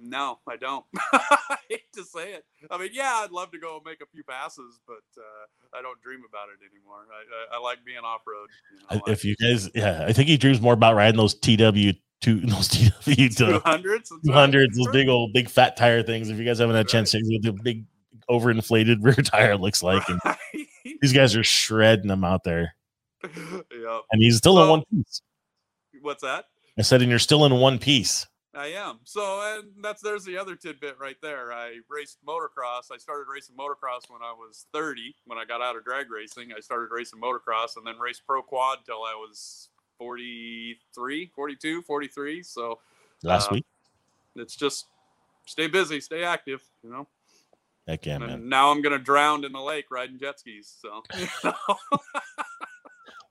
[0.00, 0.84] no, I don't.
[1.12, 2.44] I hate to say it.
[2.70, 6.00] I mean, yeah, I'd love to go make a few passes, but uh, I don't
[6.00, 7.06] dream about it anymore.
[7.12, 8.48] I, I, I like being off road.
[8.72, 11.16] You know, I- like If you guys, yeah, I think he dreams more about riding
[11.16, 12.90] those TW two, those TW
[13.36, 16.30] two 200s, those big old big fat tire things.
[16.30, 17.84] If you guys haven't had a chance to see what the big
[18.30, 20.36] overinflated rear tire looks like, Right.
[21.00, 22.74] these guys are shredding them out there,
[23.24, 24.00] yeah.
[24.12, 25.22] and he's still in one piece.
[26.02, 26.46] What's that?
[26.78, 28.26] I said, and you're still in one piece.
[28.54, 28.98] I am.
[29.04, 31.52] So, and that's there's the other tidbit right there.
[31.52, 32.90] I raced motocross.
[32.92, 35.14] I started racing motocross when I was 30.
[35.26, 38.42] When I got out of drag racing, I started racing motocross and then raced pro
[38.42, 42.42] quad till I was 43, 42, 43.
[42.42, 42.78] So,
[43.24, 43.66] Last Uh, week,
[44.36, 44.86] it's just
[45.46, 47.06] stay busy, stay active, you know.
[47.86, 48.48] heck yeah, and man.
[48.48, 50.72] now I'm gonna drown in the lake riding jet skis.
[50.80, 51.76] So, you know.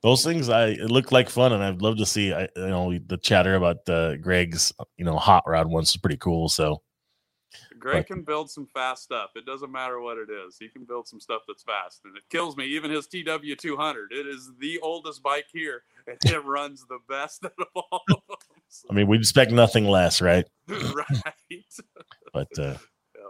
[0.03, 2.33] those things I it looked like fun, and I'd love to see.
[2.33, 6.17] I you know the chatter about uh, Greg's you know hot rod ones is pretty
[6.17, 6.49] cool.
[6.49, 6.81] So
[7.79, 9.31] Greg But- can build some fast stuff.
[9.35, 10.57] It doesn't matter what it is.
[10.59, 12.65] He can build some stuff that's fast, and it kills me.
[12.65, 17.53] Even his TW200, it is the oldest bike here, and it runs the best out
[17.59, 18.37] of all of them.
[18.89, 20.45] I mean, we expect nothing less, right?
[20.67, 21.23] right?
[22.33, 22.77] But uh,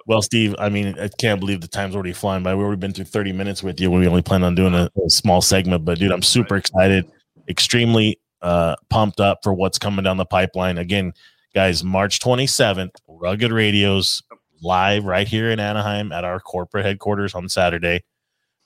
[0.05, 2.55] well, Steve, I mean, I can't believe the time's already flying by.
[2.55, 3.91] We've already been through 30 minutes with you.
[3.91, 7.09] We only plan on doing a, a small segment, but dude, I'm super excited,
[7.49, 10.77] extremely uh, pumped up for what's coming down the pipeline.
[10.77, 11.13] Again,
[11.57, 14.21] guys, March 27th, Rugged Radios
[14.61, 18.03] live right here in Anaheim at our corporate headquarters on Saturday,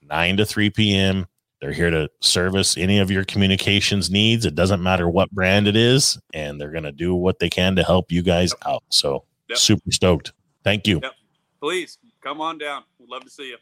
[0.01, 1.25] 9 to 3 p.m.
[1.61, 4.45] They're here to service any of your communications needs.
[4.45, 7.77] It doesn't matter what brand it is, and they're going to do what they can
[7.77, 8.83] to help you guys out.
[8.89, 9.57] So, Yep.
[9.57, 10.33] super stoked.
[10.65, 10.99] Thank you.
[11.01, 11.13] Yep.
[11.61, 12.83] Please come on down.
[12.99, 13.57] We'd love to see you.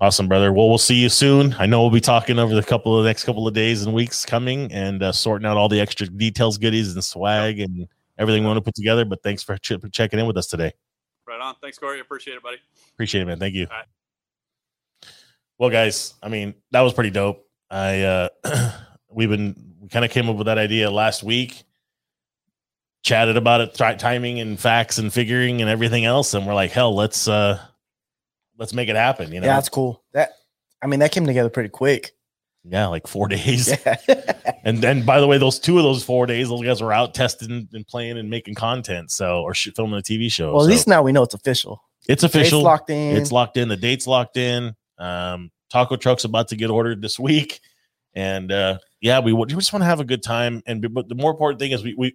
[0.00, 0.52] Awesome, brother.
[0.52, 1.52] Well, we'll see you soon.
[1.58, 4.24] I know we'll be talking over the couple of next couple of days and weeks
[4.24, 7.88] coming and uh, sorting out all the extra details, goodies, and swag and
[8.20, 9.04] everything we want to put together.
[9.04, 10.72] But thanks for ch- checking in with us today.
[11.26, 11.56] Right on.
[11.60, 11.98] Thanks, Corey.
[12.00, 12.58] Appreciate it, buddy.
[12.92, 13.38] Appreciate it, man.
[13.40, 13.66] Thank you.
[13.70, 13.86] All right.
[15.58, 17.46] Well, guys, I mean, that was pretty dope.
[17.70, 18.28] I uh
[19.10, 21.62] we've been we kind of came up with that idea last week,
[23.02, 26.70] chatted about it, tri- timing and facts and figuring and everything else, and we're like,
[26.70, 27.60] hell, let's uh
[28.58, 29.32] let's make it happen.
[29.32, 30.02] You know, Yeah, that's cool.
[30.12, 30.32] That
[30.82, 32.12] I mean, that came together pretty quick.
[32.64, 33.68] Yeah, like four days.
[33.84, 33.96] Yeah.
[34.64, 37.14] And then, by the way, those two of those four days, those guys were out
[37.14, 39.10] testing and playing and making content.
[39.10, 40.52] So, or sh- filming a TV show.
[40.52, 41.82] well, at So least now we know it's official.
[42.08, 42.62] it's official.
[42.62, 43.16] locked in.
[43.16, 43.68] It's locked in.
[43.68, 44.74] The date's locked in.
[44.98, 47.60] Um, taco truck's about to get ordered this week,
[48.14, 50.62] and uh, yeah, we, we just want to have a good time.
[50.66, 52.14] And be- but the more important thing is we we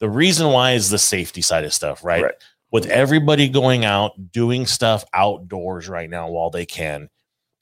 [0.00, 2.22] the reason why is the safety side of stuff, right?
[2.24, 2.34] Right.
[2.70, 7.10] With everybody going out doing stuff outdoors right now while they can.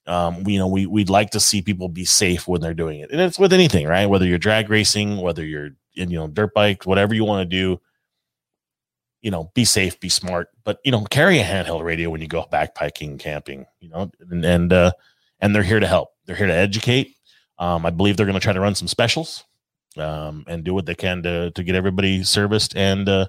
[0.06, 3.00] Um, we, you know, we we'd like to see people be safe when they're doing
[3.00, 4.06] it, and it's with anything, right?
[4.06, 7.56] Whether you're drag racing, whether you're in, you know, dirt bike, whatever you want to
[7.56, 7.80] do,
[9.22, 12.28] you know, be safe, be smart, but you know, carry a handheld radio when you
[12.28, 14.92] go backpacking, camping, you know, and and uh,
[15.40, 16.10] and they're here to help.
[16.26, 17.16] They're here to educate.
[17.58, 19.44] Um, I believe they're going to try to run some specials,
[19.98, 23.26] um, and do what they can to to get everybody serviced and uh,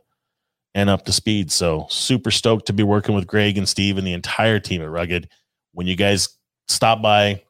[0.74, 1.52] and up to speed.
[1.52, 4.90] So super stoked to be working with Greg and Steve and the entire team at
[4.90, 5.30] Rugged.
[5.74, 6.38] When you guys
[6.72, 7.42] stop by,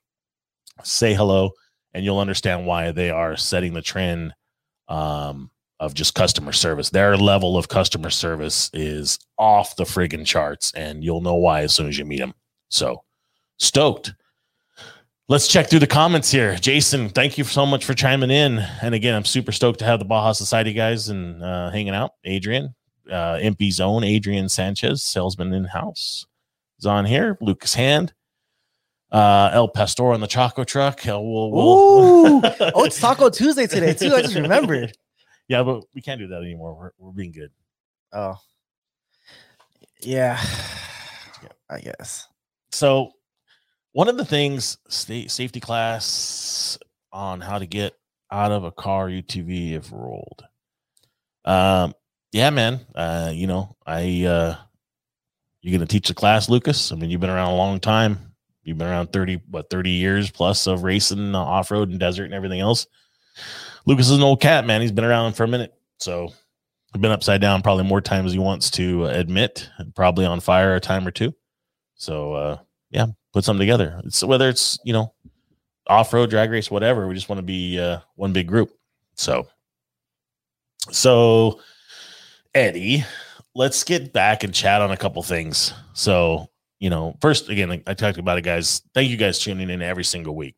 [0.83, 1.51] say hello,
[1.93, 4.33] and you'll understand why they are setting the trend
[4.87, 6.89] um, of just customer service.
[6.89, 11.73] Their level of customer service is off the friggin' charts, and you'll know why as
[11.73, 12.33] soon as you meet them.
[12.69, 13.03] So
[13.57, 14.13] stoked.
[15.27, 16.55] Let's check through the comments here.
[16.57, 18.59] Jason, thank you so much for chiming in.
[18.81, 22.15] And again, I'm super stoked to have the Baja Society guys and uh, hanging out.
[22.25, 22.75] Adrian,
[23.09, 26.25] uh, MP Zone, Adrian Sanchez, salesman in house,
[26.79, 27.37] is on here.
[27.39, 28.13] Lucas Hand,
[29.11, 31.05] uh, El Pastor on the Choco Truck.
[31.07, 32.41] Uh, we'll, we'll-.
[32.75, 34.13] Oh, it's Taco Tuesday today too.
[34.13, 34.93] I just remembered.
[35.47, 36.75] yeah, but we can't do that anymore.
[36.75, 37.51] We're, we're being good.
[38.13, 38.35] Oh,
[40.01, 40.39] yeah.
[41.69, 42.27] I guess.
[42.71, 43.11] So,
[43.93, 46.77] one of the things, state safety class
[47.11, 47.93] on how to get
[48.31, 50.43] out of a car UTV if rolled.
[51.43, 51.93] Um,
[52.31, 52.81] yeah, man.
[52.95, 54.55] Uh, you know, I uh,
[55.61, 56.91] You gonna teach the class, Lucas?
[56.91, 58.30] I mean, you've been around a long time.
[58.71, 62.33] You've been around 30, what, 30 years plus of racing off road and desert and
[62.33, 62.87] everything else.
[63.85, 64.79] Lucas is an old cat, man.
[64.79, 65.73] He's been around for a minute.
[65.97, 66.29] So
[66.93, 70.75] I've been upside down probably more times he wants to admit, and probably on fire
[70.75, 71.35] a time or two.
[71.95, 72.57] So uh
[72.91, 73.99] yeah, put something together.
[74.05, 75.13] It's whether it's, you know,
[75.87, 77.07] off-road drag race, whatever.
[77.07, 78.71] We just want to be uh one big group.
[79.15, 79.47] So
[80.91, 81.59] so
[82.55, 83.03] Eddie,
[83.55, 85.73] let's get back and chat on a couple things.
[85.93, 86.49] So,
[86.81, 88.81] you know, first again, I, I talked about it, guys.
[88.93, 90.55] Thank you guys tuning in every single week.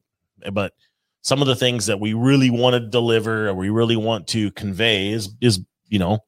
[0.51, 0.73] But
[1.21, 4.49] some of the things that we really want to deliver or we really want to
[4.51, 5.59] convey is is
[5.89, 6.19] you know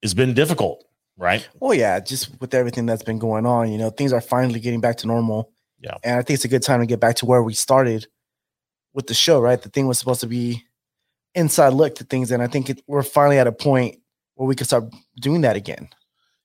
[0.00, 0.84] it's been difficult
[1.18, 4.60] right Well, yeah, just with everything that's been going on, you know, things are finally
[4.60, 5.52] getting back to normal.
[5.80, 5.96] Yeah.
[6.02, 8.06] And I think it's a good time to get back to where we started
[8.94, 9.60] with the show, right?
[9.60, 10.64] The thing was supposed to be
[11.34, 12.30] inside look to things.
[12.30, 13.98] And I think it, we're finally at a point
[14.34, 14.84] where we can start
[15.20, 15.88] doing that again.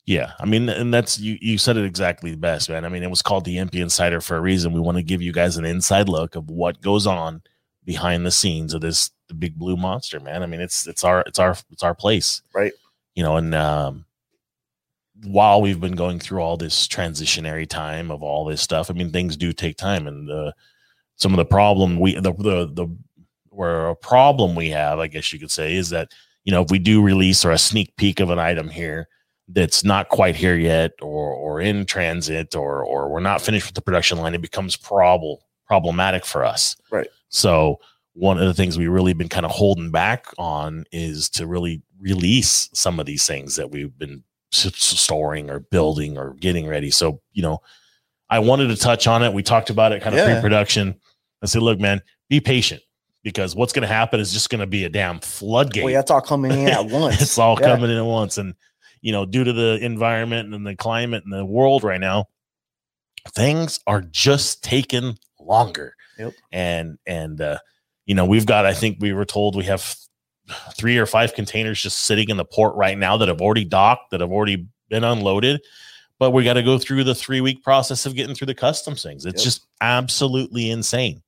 [0.06, 2.86] Yeah i mean and that's you you said it exactly the best man.
[2.86, 4.74] I mean it was called the mp insider for a reason.
[4.74, 7.42] We want to give you guys an inside look of what goes on
[7.84, 10.44] behind the scenes of this the big blue monster man.
[10.44, 12.42] I mean it's it's our it's our it's our place.
[12.54, 12.74] Right.
[13.16, 14.06] you know and um
[15.24, 19.12] while we've been going through all this transitionary time of all this stuff i mean
[19.12, 20.08] things do take time.
[20.08, 20.52] And uh
[21.16, 22.98] some of the problem we the the the
[23.50, 26.14] where a problem we have i guess you could say is that
[26.44, 29.08] you know if we do release or a sneak peek of an item here
[29.50, 33.76] that's not quite here yet or or in transit or or we're not finished with
[33.76, 37.08] the production line it becomes prob- problematic for us Right.
[37.30, 37.80] so
[38.14, 41.84] one of the things we really been kind of holding back on is to really
[42.00, 47.22] release some of these things that we've been storing or building or getting ready so
[47.34, 47.60] you know
[48.30, 50.34] i wanted to touch on it we talked about it kind of Yeah.
[50.34, 50.96] pre-production
[51.42, 52.82] i said look man be patient
[53.24, 56.12] because what's going to happen is just going to be a damn floodgate Well, it's
[56.12, 57.22] all coming in at once.
[57.22, 57.68] it's all Yeah.
[57.76, 58.54] coming in at once and
[59.02, 62.26] you know due to the environment and the climate and the world right now
[63.34, 65.96] things are just taking longer.
[66.18, 66.34] Yep.
[66.52, 67.58] and and uh
[68.06, 69.96] you know we've got i think we were told we have
[70.78, 74.12] three or five containers just sitting in the port right now that have already docked
[74.12, 75.60] that have already been unloaded.
[76.20, 79.02] But we got to go through the three week process of getting through the customs
[79.04, 79.26] things.
[79.26, 79.44] It's Yep.
[79.44, 81.22] just absolutely insane.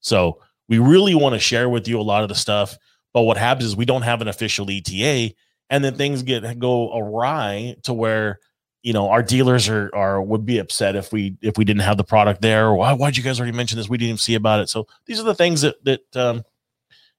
[0.00, 2.76] So we really want to share with you a lot of the stuff
[3.12, 5.34] but what happens is we don't have an official eta
[5.72, 8.38] and then things get go awry to where
[8.82, 11.96] you know our dealers are are would be upset if we if we didn't have
[11.96, 13.88] the product there why why'd you guys already mention this?
[13.88, 14.68] We didn't even see about it.
[14.68, 16.44] So these are the things that that um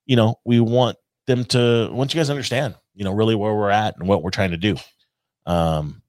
[0.05, 3.71] you know we want them to once you guys understand you know really where we're
[3.71, 4.75] at and what we're trying to do.
[5.45, 6.01] Um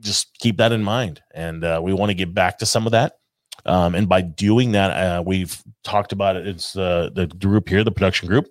[0.00, 1.20] just keep that in mind.
[1.34, 3.18] And uh, we want to get back to some of that.
[3.66, 7.84] Um, and by doing that uh, we've talked about it it's uh, the group here
[7.84, 8.48] the production group.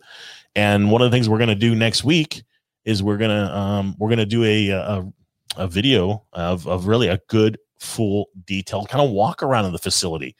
[0.55, 2.43] And one of the things we're going to do next week
[2.89, 5.13] is we're to um, we're to do a, a
[5.57, 9.77] a video of of really a good full detailed kind of walk around of the
[9.79, 10.35] facility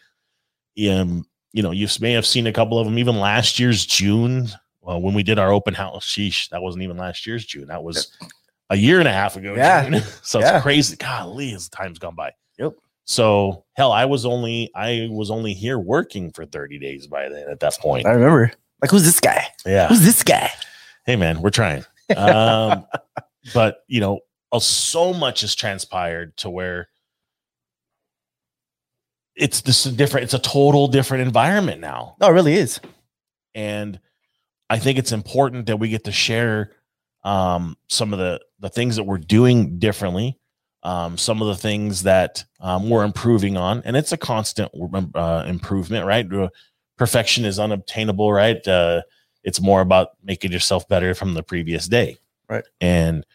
[0.90, 4.48] um you know you may have seen a couple of them even last year's june
[4.88, 7.84] uh, when we did our open house sheesh that wasn't even last year's june that
[7.84, 8.16] was
[8.70, 9.90] a year and a half ago Yeah.
[9.90, 10.02] June.
[10.22, 10.56] so Yeah.
[10.58, 12.74] it's crazy golly as time's gone by Yep.
[13.06, 17.48] so hell i was only i was only here working for 30 days by then
[17.50, 18.52] at that point I remember.
[18.82, 19.46] Like, who's this guy?
[19.66, 20.50] yeah Who's this guy?
[21.06, 21.84] hey man we're trying
[22.18, 22.86] um
[23.54, 24.20] but you know
[24.60, 26.90] so much has transpired to where
[29.36, 32.16] it's this different it's a total different environment now.
[32.20, 32.80] No, it really is.
[33.56, 34.00] and
[34.70, 36.72] i think it's important that we get to share
[37.24, 40.38] um some of the the things that we're doing differently
[40.84, 44.72] um some of the things that um, we're improving on and it's a constant
[45.16, 46.28] uh, improvement right?
[46.98, 48.66] Perfection is unobtainable right?
[48.68, 49.02] Uh
[49.50, 52.64] it's more about making yourself better from the previous day Right.
[52.82, 53.26] and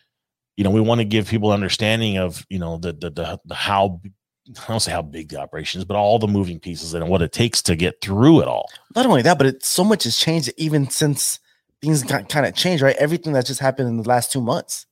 [0.56, 3.54] you know we want to give people understanding of you know the the, the, the
[3.54, 4.00] how
[4.46, 7.22] I don't say how big the operation is, but all the moving pieces and what
[7.22, 8.68] it takes to get through it all.
[8.94, 11.40] Not only that, but it so much has changed even since
[11.80, 12.96] things got kind of changed, right?
[12.96, 14.84] Everything that just happened in the last two months,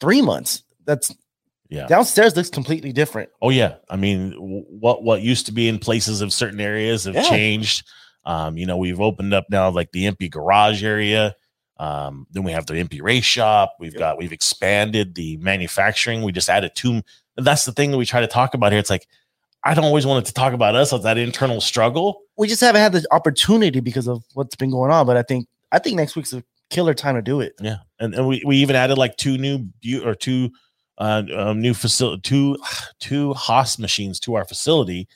[0.00, 0.62] three months.
[0.86, 1.14] That's
[1.68, 1.86] Yeah.
[1.88, 3.28] downstairs looks completely different.
[3.42, 7.14] Oh yeah, I mean, what what used to be in places of certain areas have
[7.16, 7.28] Yeah.
[7.28, 7.86] changed.
[8.24, 11.34] Um, you know, we've opened up now like the empty garage area.
[11.78, 13.74] Um, then we have the empty race shop.
[13.80, 13.98] We've Yep.
[13.98, 16.22] got we've expanded the manufacturing.
[16.22, 17.02] We just added two.
[17.36, 18.78] That's the thing that we try to talk about here.
[18.78, 19.06] It's like
[19.64, 22.20] I don't always want it to talk about us that internal struggle.
[22.36, 25.06] We just haven't had the opportunity because of what's been going on.
[25.06, 27.54] But I think I think next week's a killer time to do it.
[27.60, 29.66] Yeah, and, and we, we even added like two new
[30.04, 30.50] or two
[30.98, 32.58] uh, um, new facility two
[33.00, 35.08] two Haas machines to our facility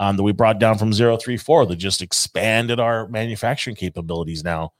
[0.00, 4.72] um, that we brought down from 034 that just expanded our manufacturing capabilities now,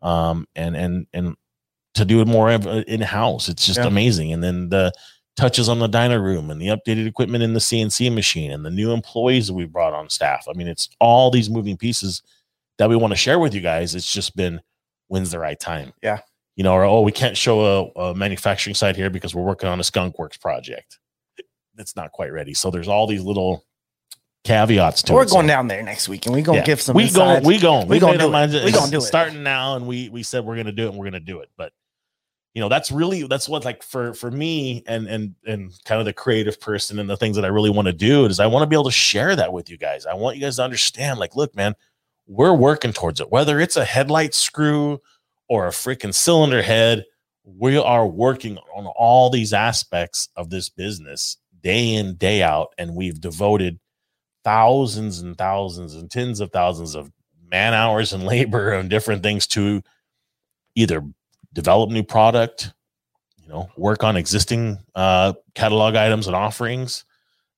[0.00, 1.36] um, and and and
[1.94, 3.48] to do it more in house.
[3.48, 3.86] It's just Yeah.
[3.88, 4.32] amazing.
[4.32, 4.92] And then the
[5.36, 8.70] touches on the diner room and the updated equipment in the CNC machine and the
[8.70, 10.46] new employees that we brought on staff.
[10.48, 12.22] I mean, it's all these moving pieces
[12.78, 13.96] that we want to share with you guys.
[13.96, 14.60] It's just been
[15.08, 15.92] when's the right time?
[16.02, 16.20] Yeah.
[16.54, 19.68] You know, or oh, we can't show a, a manufacturing site here because we're working
[19.68, 20.98] on a skunk works project.
[21.78, 22.54] It's not quite ready.
[22.54, 23.64] So there's all these little
[24.44, 25.30] caveats to We're it.
[25.30, 26.64] going So- down there next week and we're gonna yeah.
[26.64, 28.50] give some we going we going We we gonna do it.
[28.64, 29.02] We it's gonna do it.
[29.02, 31.50] starting now and we we said we're gonna do it and we're gonna do it
[31.56, 31.72] but
[32.54, 36.06] you know that's really that's what like for for me and and and kind of
[36.06, 38.62] the creative person and the things that i really want to do is i want
[38.62, 41.18] to be able to share that with you guys i want you guys to understand
[41.18, 41.74] like look man
[42.26, 45.00] we're working towards it whether it's a headlight screw
[45.48, 47.04] or a freaking cylinder head
[47.44, 52.94] we are working on all these aspects of this business day in day out and
[52.94, 53.78] we've devoted
[54.48, 57.12] thousands and thousands and tens of thousands of
[57.50, 59.82] man hours and labor and different things to
[60.74, 61.02] either
[61.52, 62.72] develop new product
[63.42, 67.04] you know work on existing uh, catalog items and offerings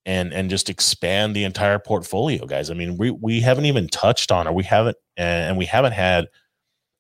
[0.04, 2.70] and and just expand the entire portfolio guys.
[2.70, 6.26] I mean we we haven't even touched on or we haven't and we haven't had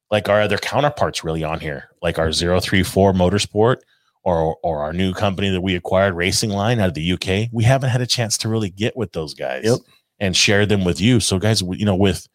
[0.08, 3.78] like our other counterparts really on here like our 034 motorsport
[4.22, 7.64] or or our new company that we acquired racing line out of the uk we
[7.64, 9.78] haven't had a chance to really get with those guys Yep.
[10.18, 12.26] and share them with you so guys you know with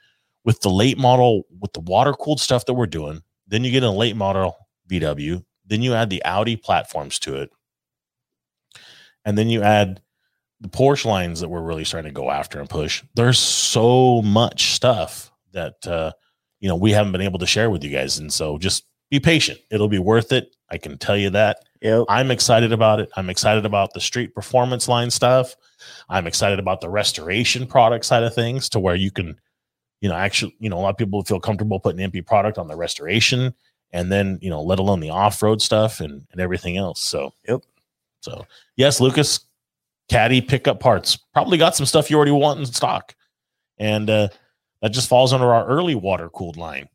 [0.44, 3.84] with the late model with the water cooled stuff that we're doing then you get
[3.84, 4.56] a late model
[4.90, 7.50] vw then you add the audi platforms to it
[9.26, 10.02] and then you add
[10.62, 14.72] the porsche lines that we're really starting to go after and push there's so much
[14.74, 16.12] stuff that uh
[16.60, 19.20] you know we haven't been able to share with you guys and so just be
[19.20, 22.06] patient it'll be worth it i can tell you that Yep.
[22.10, 23.12] I'm excited about it.
[23.16, 25.56] I'm excited about the street performance line stuff.
[26.10, 29.40] I'm excited about the restoration product side of things to where you can,
[30.02, 32.68] you know, actually, you know, a lot of people feel comfortable putting MP product on
[32.68, 33.54] the restoration
[33.92, 37.02] and then, you know, let alone the off-road stuff and, and everything else.
[37.04, 37.62] So, Yep.
[38.22, 38.48] So,
[38.78, 39.42] yes, Lucas,
[40.10, 43.14] caddy pickup parts probably got some stuff you already want in stock.
[43.78, 44.30] And uh,
[44.82, 46.90] that just falls under our early water cooled line.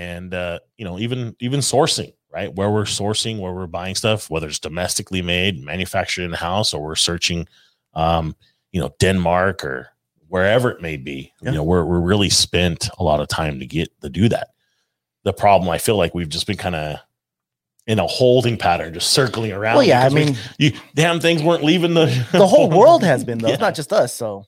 [0.00, 2.54] And, uh, you know, even, even sourcing right?
[2.54, 6.72] Where we're sourcing, where we're buying stuff, whether it's domestically made, manufactured in the house,
[6.72, 7.48] or we're searching,
[7.94, 8.36] um,
[8.72, 9.88] you know, Denmark or
[10.28, 11.32] wherever it may be.
[11.42, 11.50] Yeah.
[11.50, 14.48] You know, we're we're really spent a lot of time to get to do that.
[15.24, 16.98] The problem, I feel like we've just been kind of
[17.86, 19.76] in a holding pattern, just circling around.
[19.76, 23.38] Well, yeah, I mean, you damn things weren't leaving the the whole world has been
[23.38, 23.48] though.
[23.48, 24.14] It's not just us.
[24.14, 24.46] So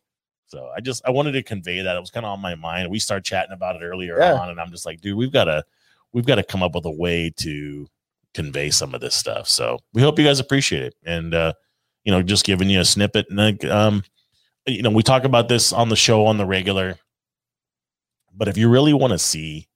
[0.53, 1.97] So I just I wanted to convey that.
[1.97, 2.91] It was kind of on my mind.
[2.91, 4.35] We started chatting about it earlier Yeah.
[4.35, 5.65] on, and I'm just like, dude, we've got to
[6.13, 7.87] we've got to come up with a way to
[8.35, 9.49] convey some of this stuff.
[9.49, 10.95] So we hope you guys appreciate it.
[11.07, 11.55] And uh,
[12.05, 13.31] you know, just giving you a snippet.
[13.31, 14.05] And like, um,
[14.67, 16.99] you know, we talk about this on the show on the regular.
[18.35, 19.69] But if you really want to see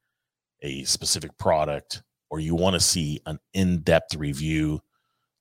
[0.60, 4.82] a specific product or you want to see an in-depth review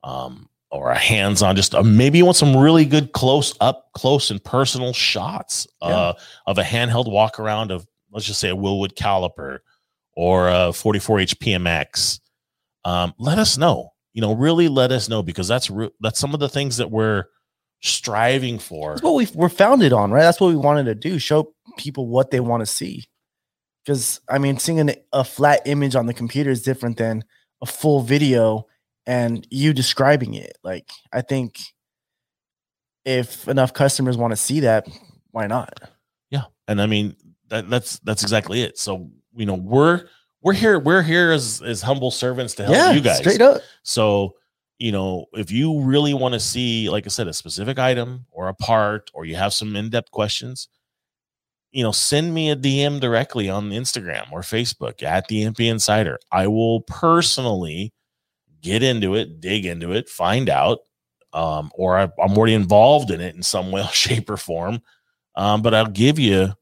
[0.03, 4.31] um, or a hands-on just uh, maybe you want some really good close up close
[4.31, 6.13] and personal shots uh,
[6.47, 9.59] of a handheld walk around of let's just say a Wilwood caliper
[10.15, 12.19] or a 44 HPMX
[12.83, 16.33] um, let us know you know really let us know because that's re- that's some
[16.33, 17.25] of the things that we're
[17.81, 20.23] striving for that's what we we're founded on, right?
[20.23, 21.19] That's what we wanted to do.
[21.19, 23.05] Show people what they want to see.
[23.83, 27.23] Because I mean, seeing a flat image on the computer is different than
[27.61, 28.65] a full video
[29.05, 30.57] and you describing it.
[30.63, 31.59] Like I think
[33.05, 34.87] if enough customers want to see that,
[35.31, 35.79] why not?
[36.31, 37.15] Yeah, and I mean
[37.49, 38.77] that, that's that's exactly it.
[38.77, 40.07] So you know we're
[40.41, 43.19] we're here we're here as as humble servants to help yeah, you guys.
[43.19, 43.61] straight up.
[43.83, 44.35] So
[44.79, 48.47] you know if you really want to see, like I said, a specific item or
[48.47, 50.67] a part, or you have some in depth questions,
[51.71, 56.17] you know, send me a DM directly on Instagram or Facebook at the MP Insider.
[56.31, 57.93] I will personally
[58.65, 60.79] get into it, dig into it, find out,
[61.33, 64.81] um, or I, I'm already involved in it in some way, shape, or form.
[65.35, 66.53] Um, but I'll give you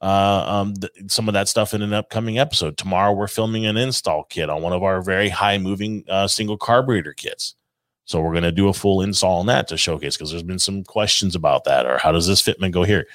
[0.00, 2.76] uh, um, th- some of that stuff in an upcoming episode.
[2.76, 6.56] Tomorrow, we're filming an install kit on one of our very high moving uh, single
[6.56, 7.54] carburetor kits.
[8.04, 10.58] So we're going to do a full install on that to showcase because there's been
[10.58, 13.06] some questions about that or how does this fitment go here.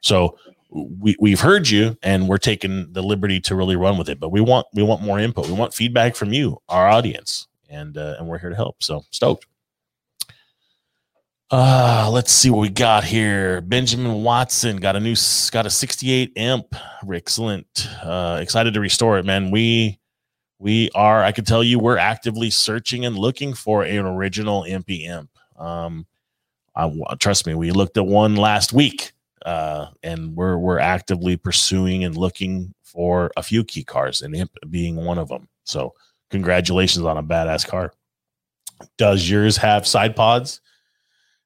[0.00, 0.36] So
[0.70, 4.18] we we've heard you and we're taking the liberty to really run with it.
[4.18, 5.46] But we want we want more input.
[5.46, 8.82] We want feedback from you, our audience, and uh, and we're here to help.
[8.82, 9.46] So stoked.
[11.50, 13.60] Uh, let's see what we got here.
[13.60, 15.16] Benjamin Watson got a new
[15.50, 16.74] got a 68 Imp.
[17.12, 17.88] Excellent.
[18.02, 19.50] Uh, excited to restore it, man.
[19.50, 19.98] We
[20.58, 21.22] we are.
[21.22, 25.28] I can tell you, we're actively searching and looking for an original MP Imp.
[25.56, 26.06] Um,
[26.74, 29.12] I, trust me, we looked at one last week,
[29.44, 34.52] uh, and we're we're actively pursuing and looking for a few key cars, and imp
[34.70, 35.48] being one of them.
[35.64, 35.94] So,
[36.32, 37.92] congratulations on a badass car.
[38.98, 40.60] Does yours have side pods?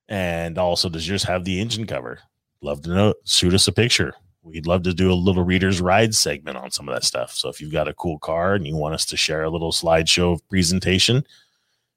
[0.09, 2.21] And also, does yours have the engine cover?
[2.63, 3.15] Love to know.
[3.27, 4.15] Shoot us a picture.
[4.43, 7.33] We'd love to do a little reader's ride segment on some of that stuff.
[7.33, 9.73] So if you've got a cool car and you want us to share a little
[9.73, 11.27] slideshow presentation,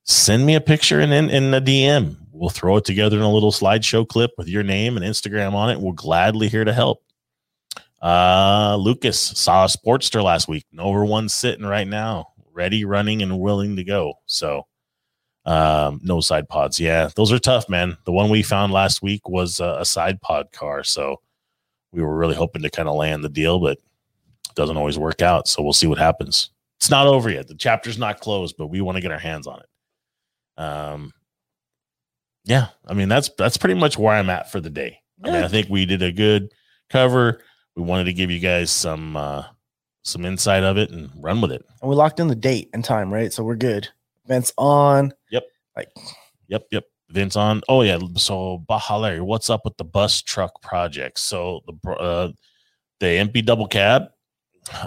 [0.03, 2.17] send me a picture and in, in a DM.
[2.31, 5.69] We'll throw it together in a little slideshow clip with your name and Instagram on
[5.69, 5.79] it.
[5.79, 7.03] We're gladly here to help.
[8.01, 10.65] Uh, Lucas saw a Sportster last week.
[10.71, 12.29] Nova one sitting right now,
[12.59, 14.13] ready, running, and willing to go.
[14.25, 14.67] So,
[15.45, 16.79] um, no side pods.
[16.79, 17.97] Yeah, those are tough, man.
[18.05, 20.83] The one we found last week was a, a side pod car.
[20.83, 21.21] So,
[21.91, 25.21] we were really hoping to kind of land the deal, but it doesn't always work
[25.21, 25.47] out.
[25.47, 26.51] So, we'll see what happens.
[26.77, 27.47] It's not over yet.
[27.47, 30.61] The chapter's not closed, but we want to get our hands on it.
[30.61, 31.13] Um,
[32.45, 34.99] yeah, I mean that's that's pretty much where I'm at for the day.
[35.23, 36.51] I mean, I think we did a good
[36.89, 37.41] cover
[37.79, 39.45] we wanted to give you guys some uh
[40.03, 41.65] some insight of it and run with it.
[41.81, 43.31] And we locked in the date and time, right?
[43.31, 43.89] So we're good.
[44.25, 45.13] Events on.
[45.31, 45.43] Yep.
[45.75, 45.89] Like
[46.47, 46.83] Yep, yep.
[47.09, 47.61] Vince on.
[47.67, 47.99] Oh yeah.
[48.15, 51.19] So Bahaleri, what's up with the bus truck project?
[51.19, 52.31] So the uh
[52.99, 54.09] the MP double cab,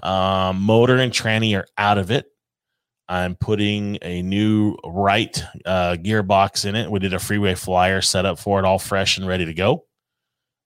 [0.02, 2.26] um, motor and tranny are out of it.
[3.08, 6.90] I'm putting a new right uh, gearbox in it.
[6.90, 9.84] We did a freeway flyer setup for it, all fresh and ready to go.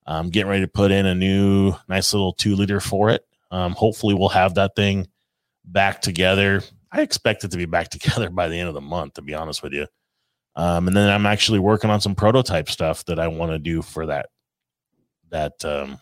[0.05, 3.26] I'm getting ready to put in a new nice little two liter for it.
[3.51, 5.07] Um, hopefully, we'll have that thing
[5.65, 6.61] back together.
[6.91, 9.33] I expect it to be back together by the end of the month, to be
[9.33, 9.87] honest with you.
[10.55, 13.81] Um, and then I'm actually working on some prototype stuff that I want to do
[13.81, 14.29] for that
[15.29, 15.99] that um,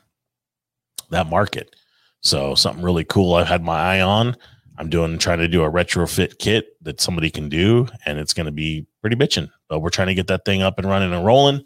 [1.10, 1.76] that market.
[2.22, 4.36] So something really cool I've had my eye on.
[4.78, 8.46] I'm doing trying to do a retrofit kit that somebody can do, and it's going
[8.46, 9.50] to be pretty bitching.
[9.70, 11.64] But we're trying to get that thing up and running and rolling.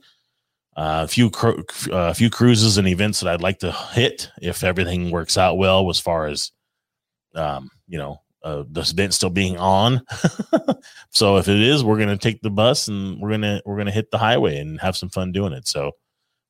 [0.82, 1.30] A few
[1.92, 5.90] a few cruises and events that I'd like to hit if everything works out well,
[5.90, 6.54] as far as
[7.36, 10.02] um, you know, uh, the event still being on.
[11.10, 14.10] so if it is, we're gonna take the bus and we're gonna we're gonna hit
[14.10, 15.68] the highway and have some fun doing it.
[15.68, 15.92] So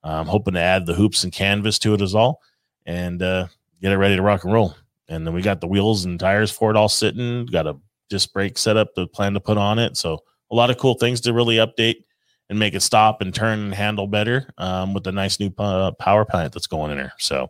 [0.03, 2.39] I'm hoping to add the hoops and canvas to it as all,
[2.85, 3.47] and uh,
[3.81, 4.75] get it ready to rock and roll.
[5.07, 7.47] And then we got the wheels and tires for it all sitting.
[7.47, 7.77] Got a
[8.11, 9.97] disc brake setup to plan to put on it.
[9.97, 10.19] So
[10.51, 12.03] a lot of cool things to really update
[12.49, 15.91] and make it stop and turn and handle better um, with the nice new uh,
[15.91, 17.13] power plant that's going in there.
[17.19, 17.49] So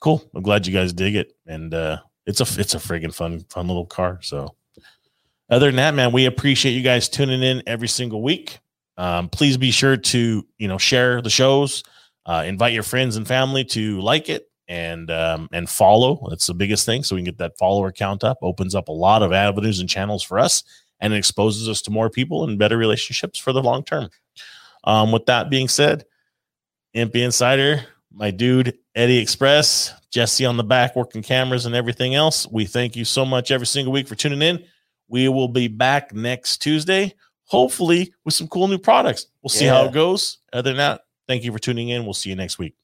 [0.00, 0.28] cool.
[0.34, 3.66] I'm glad you guys dig it, and uh, it's a it's a friggin' fun fun
[3.66, 4.20] little car.
[4.22, 4.54] So
[5.50, 8.60] other than that, man, we appreciate you guys tuning in every single week.
[8.96, 11.82] Um, please be sure to you know share the shows,
[12.24, 16.26] uh, invite your friends and family to like it and um, and follow.
[16.30, 17.02] That's the biggest thing.
[17.02, 18.38] So we can get that follower count up.
[18.42, 20.62] Opens up a lot of avenues and channels for us
[21.00, 24.08] and it exposes us to more people and better relationships for the long term.
[24.84, 26.04] Um, with that being said,
[26.94, 32.46] MP Insider, my dude Eddie Express, Jesse on the back working cameras and everything else.
[32.50, 34.64] We thank you so much every single week for tuning in.
[35.08, 39.26] We will be back next Tuesday, hopefully with some cool new products.
[39.42, 39.74] We'll see yeah.
[39.74, 40.38] how it goes.
[40.52, 42.04] Other than that, thank you for tuning in.
[42.04, 42.74] We'll see you next week.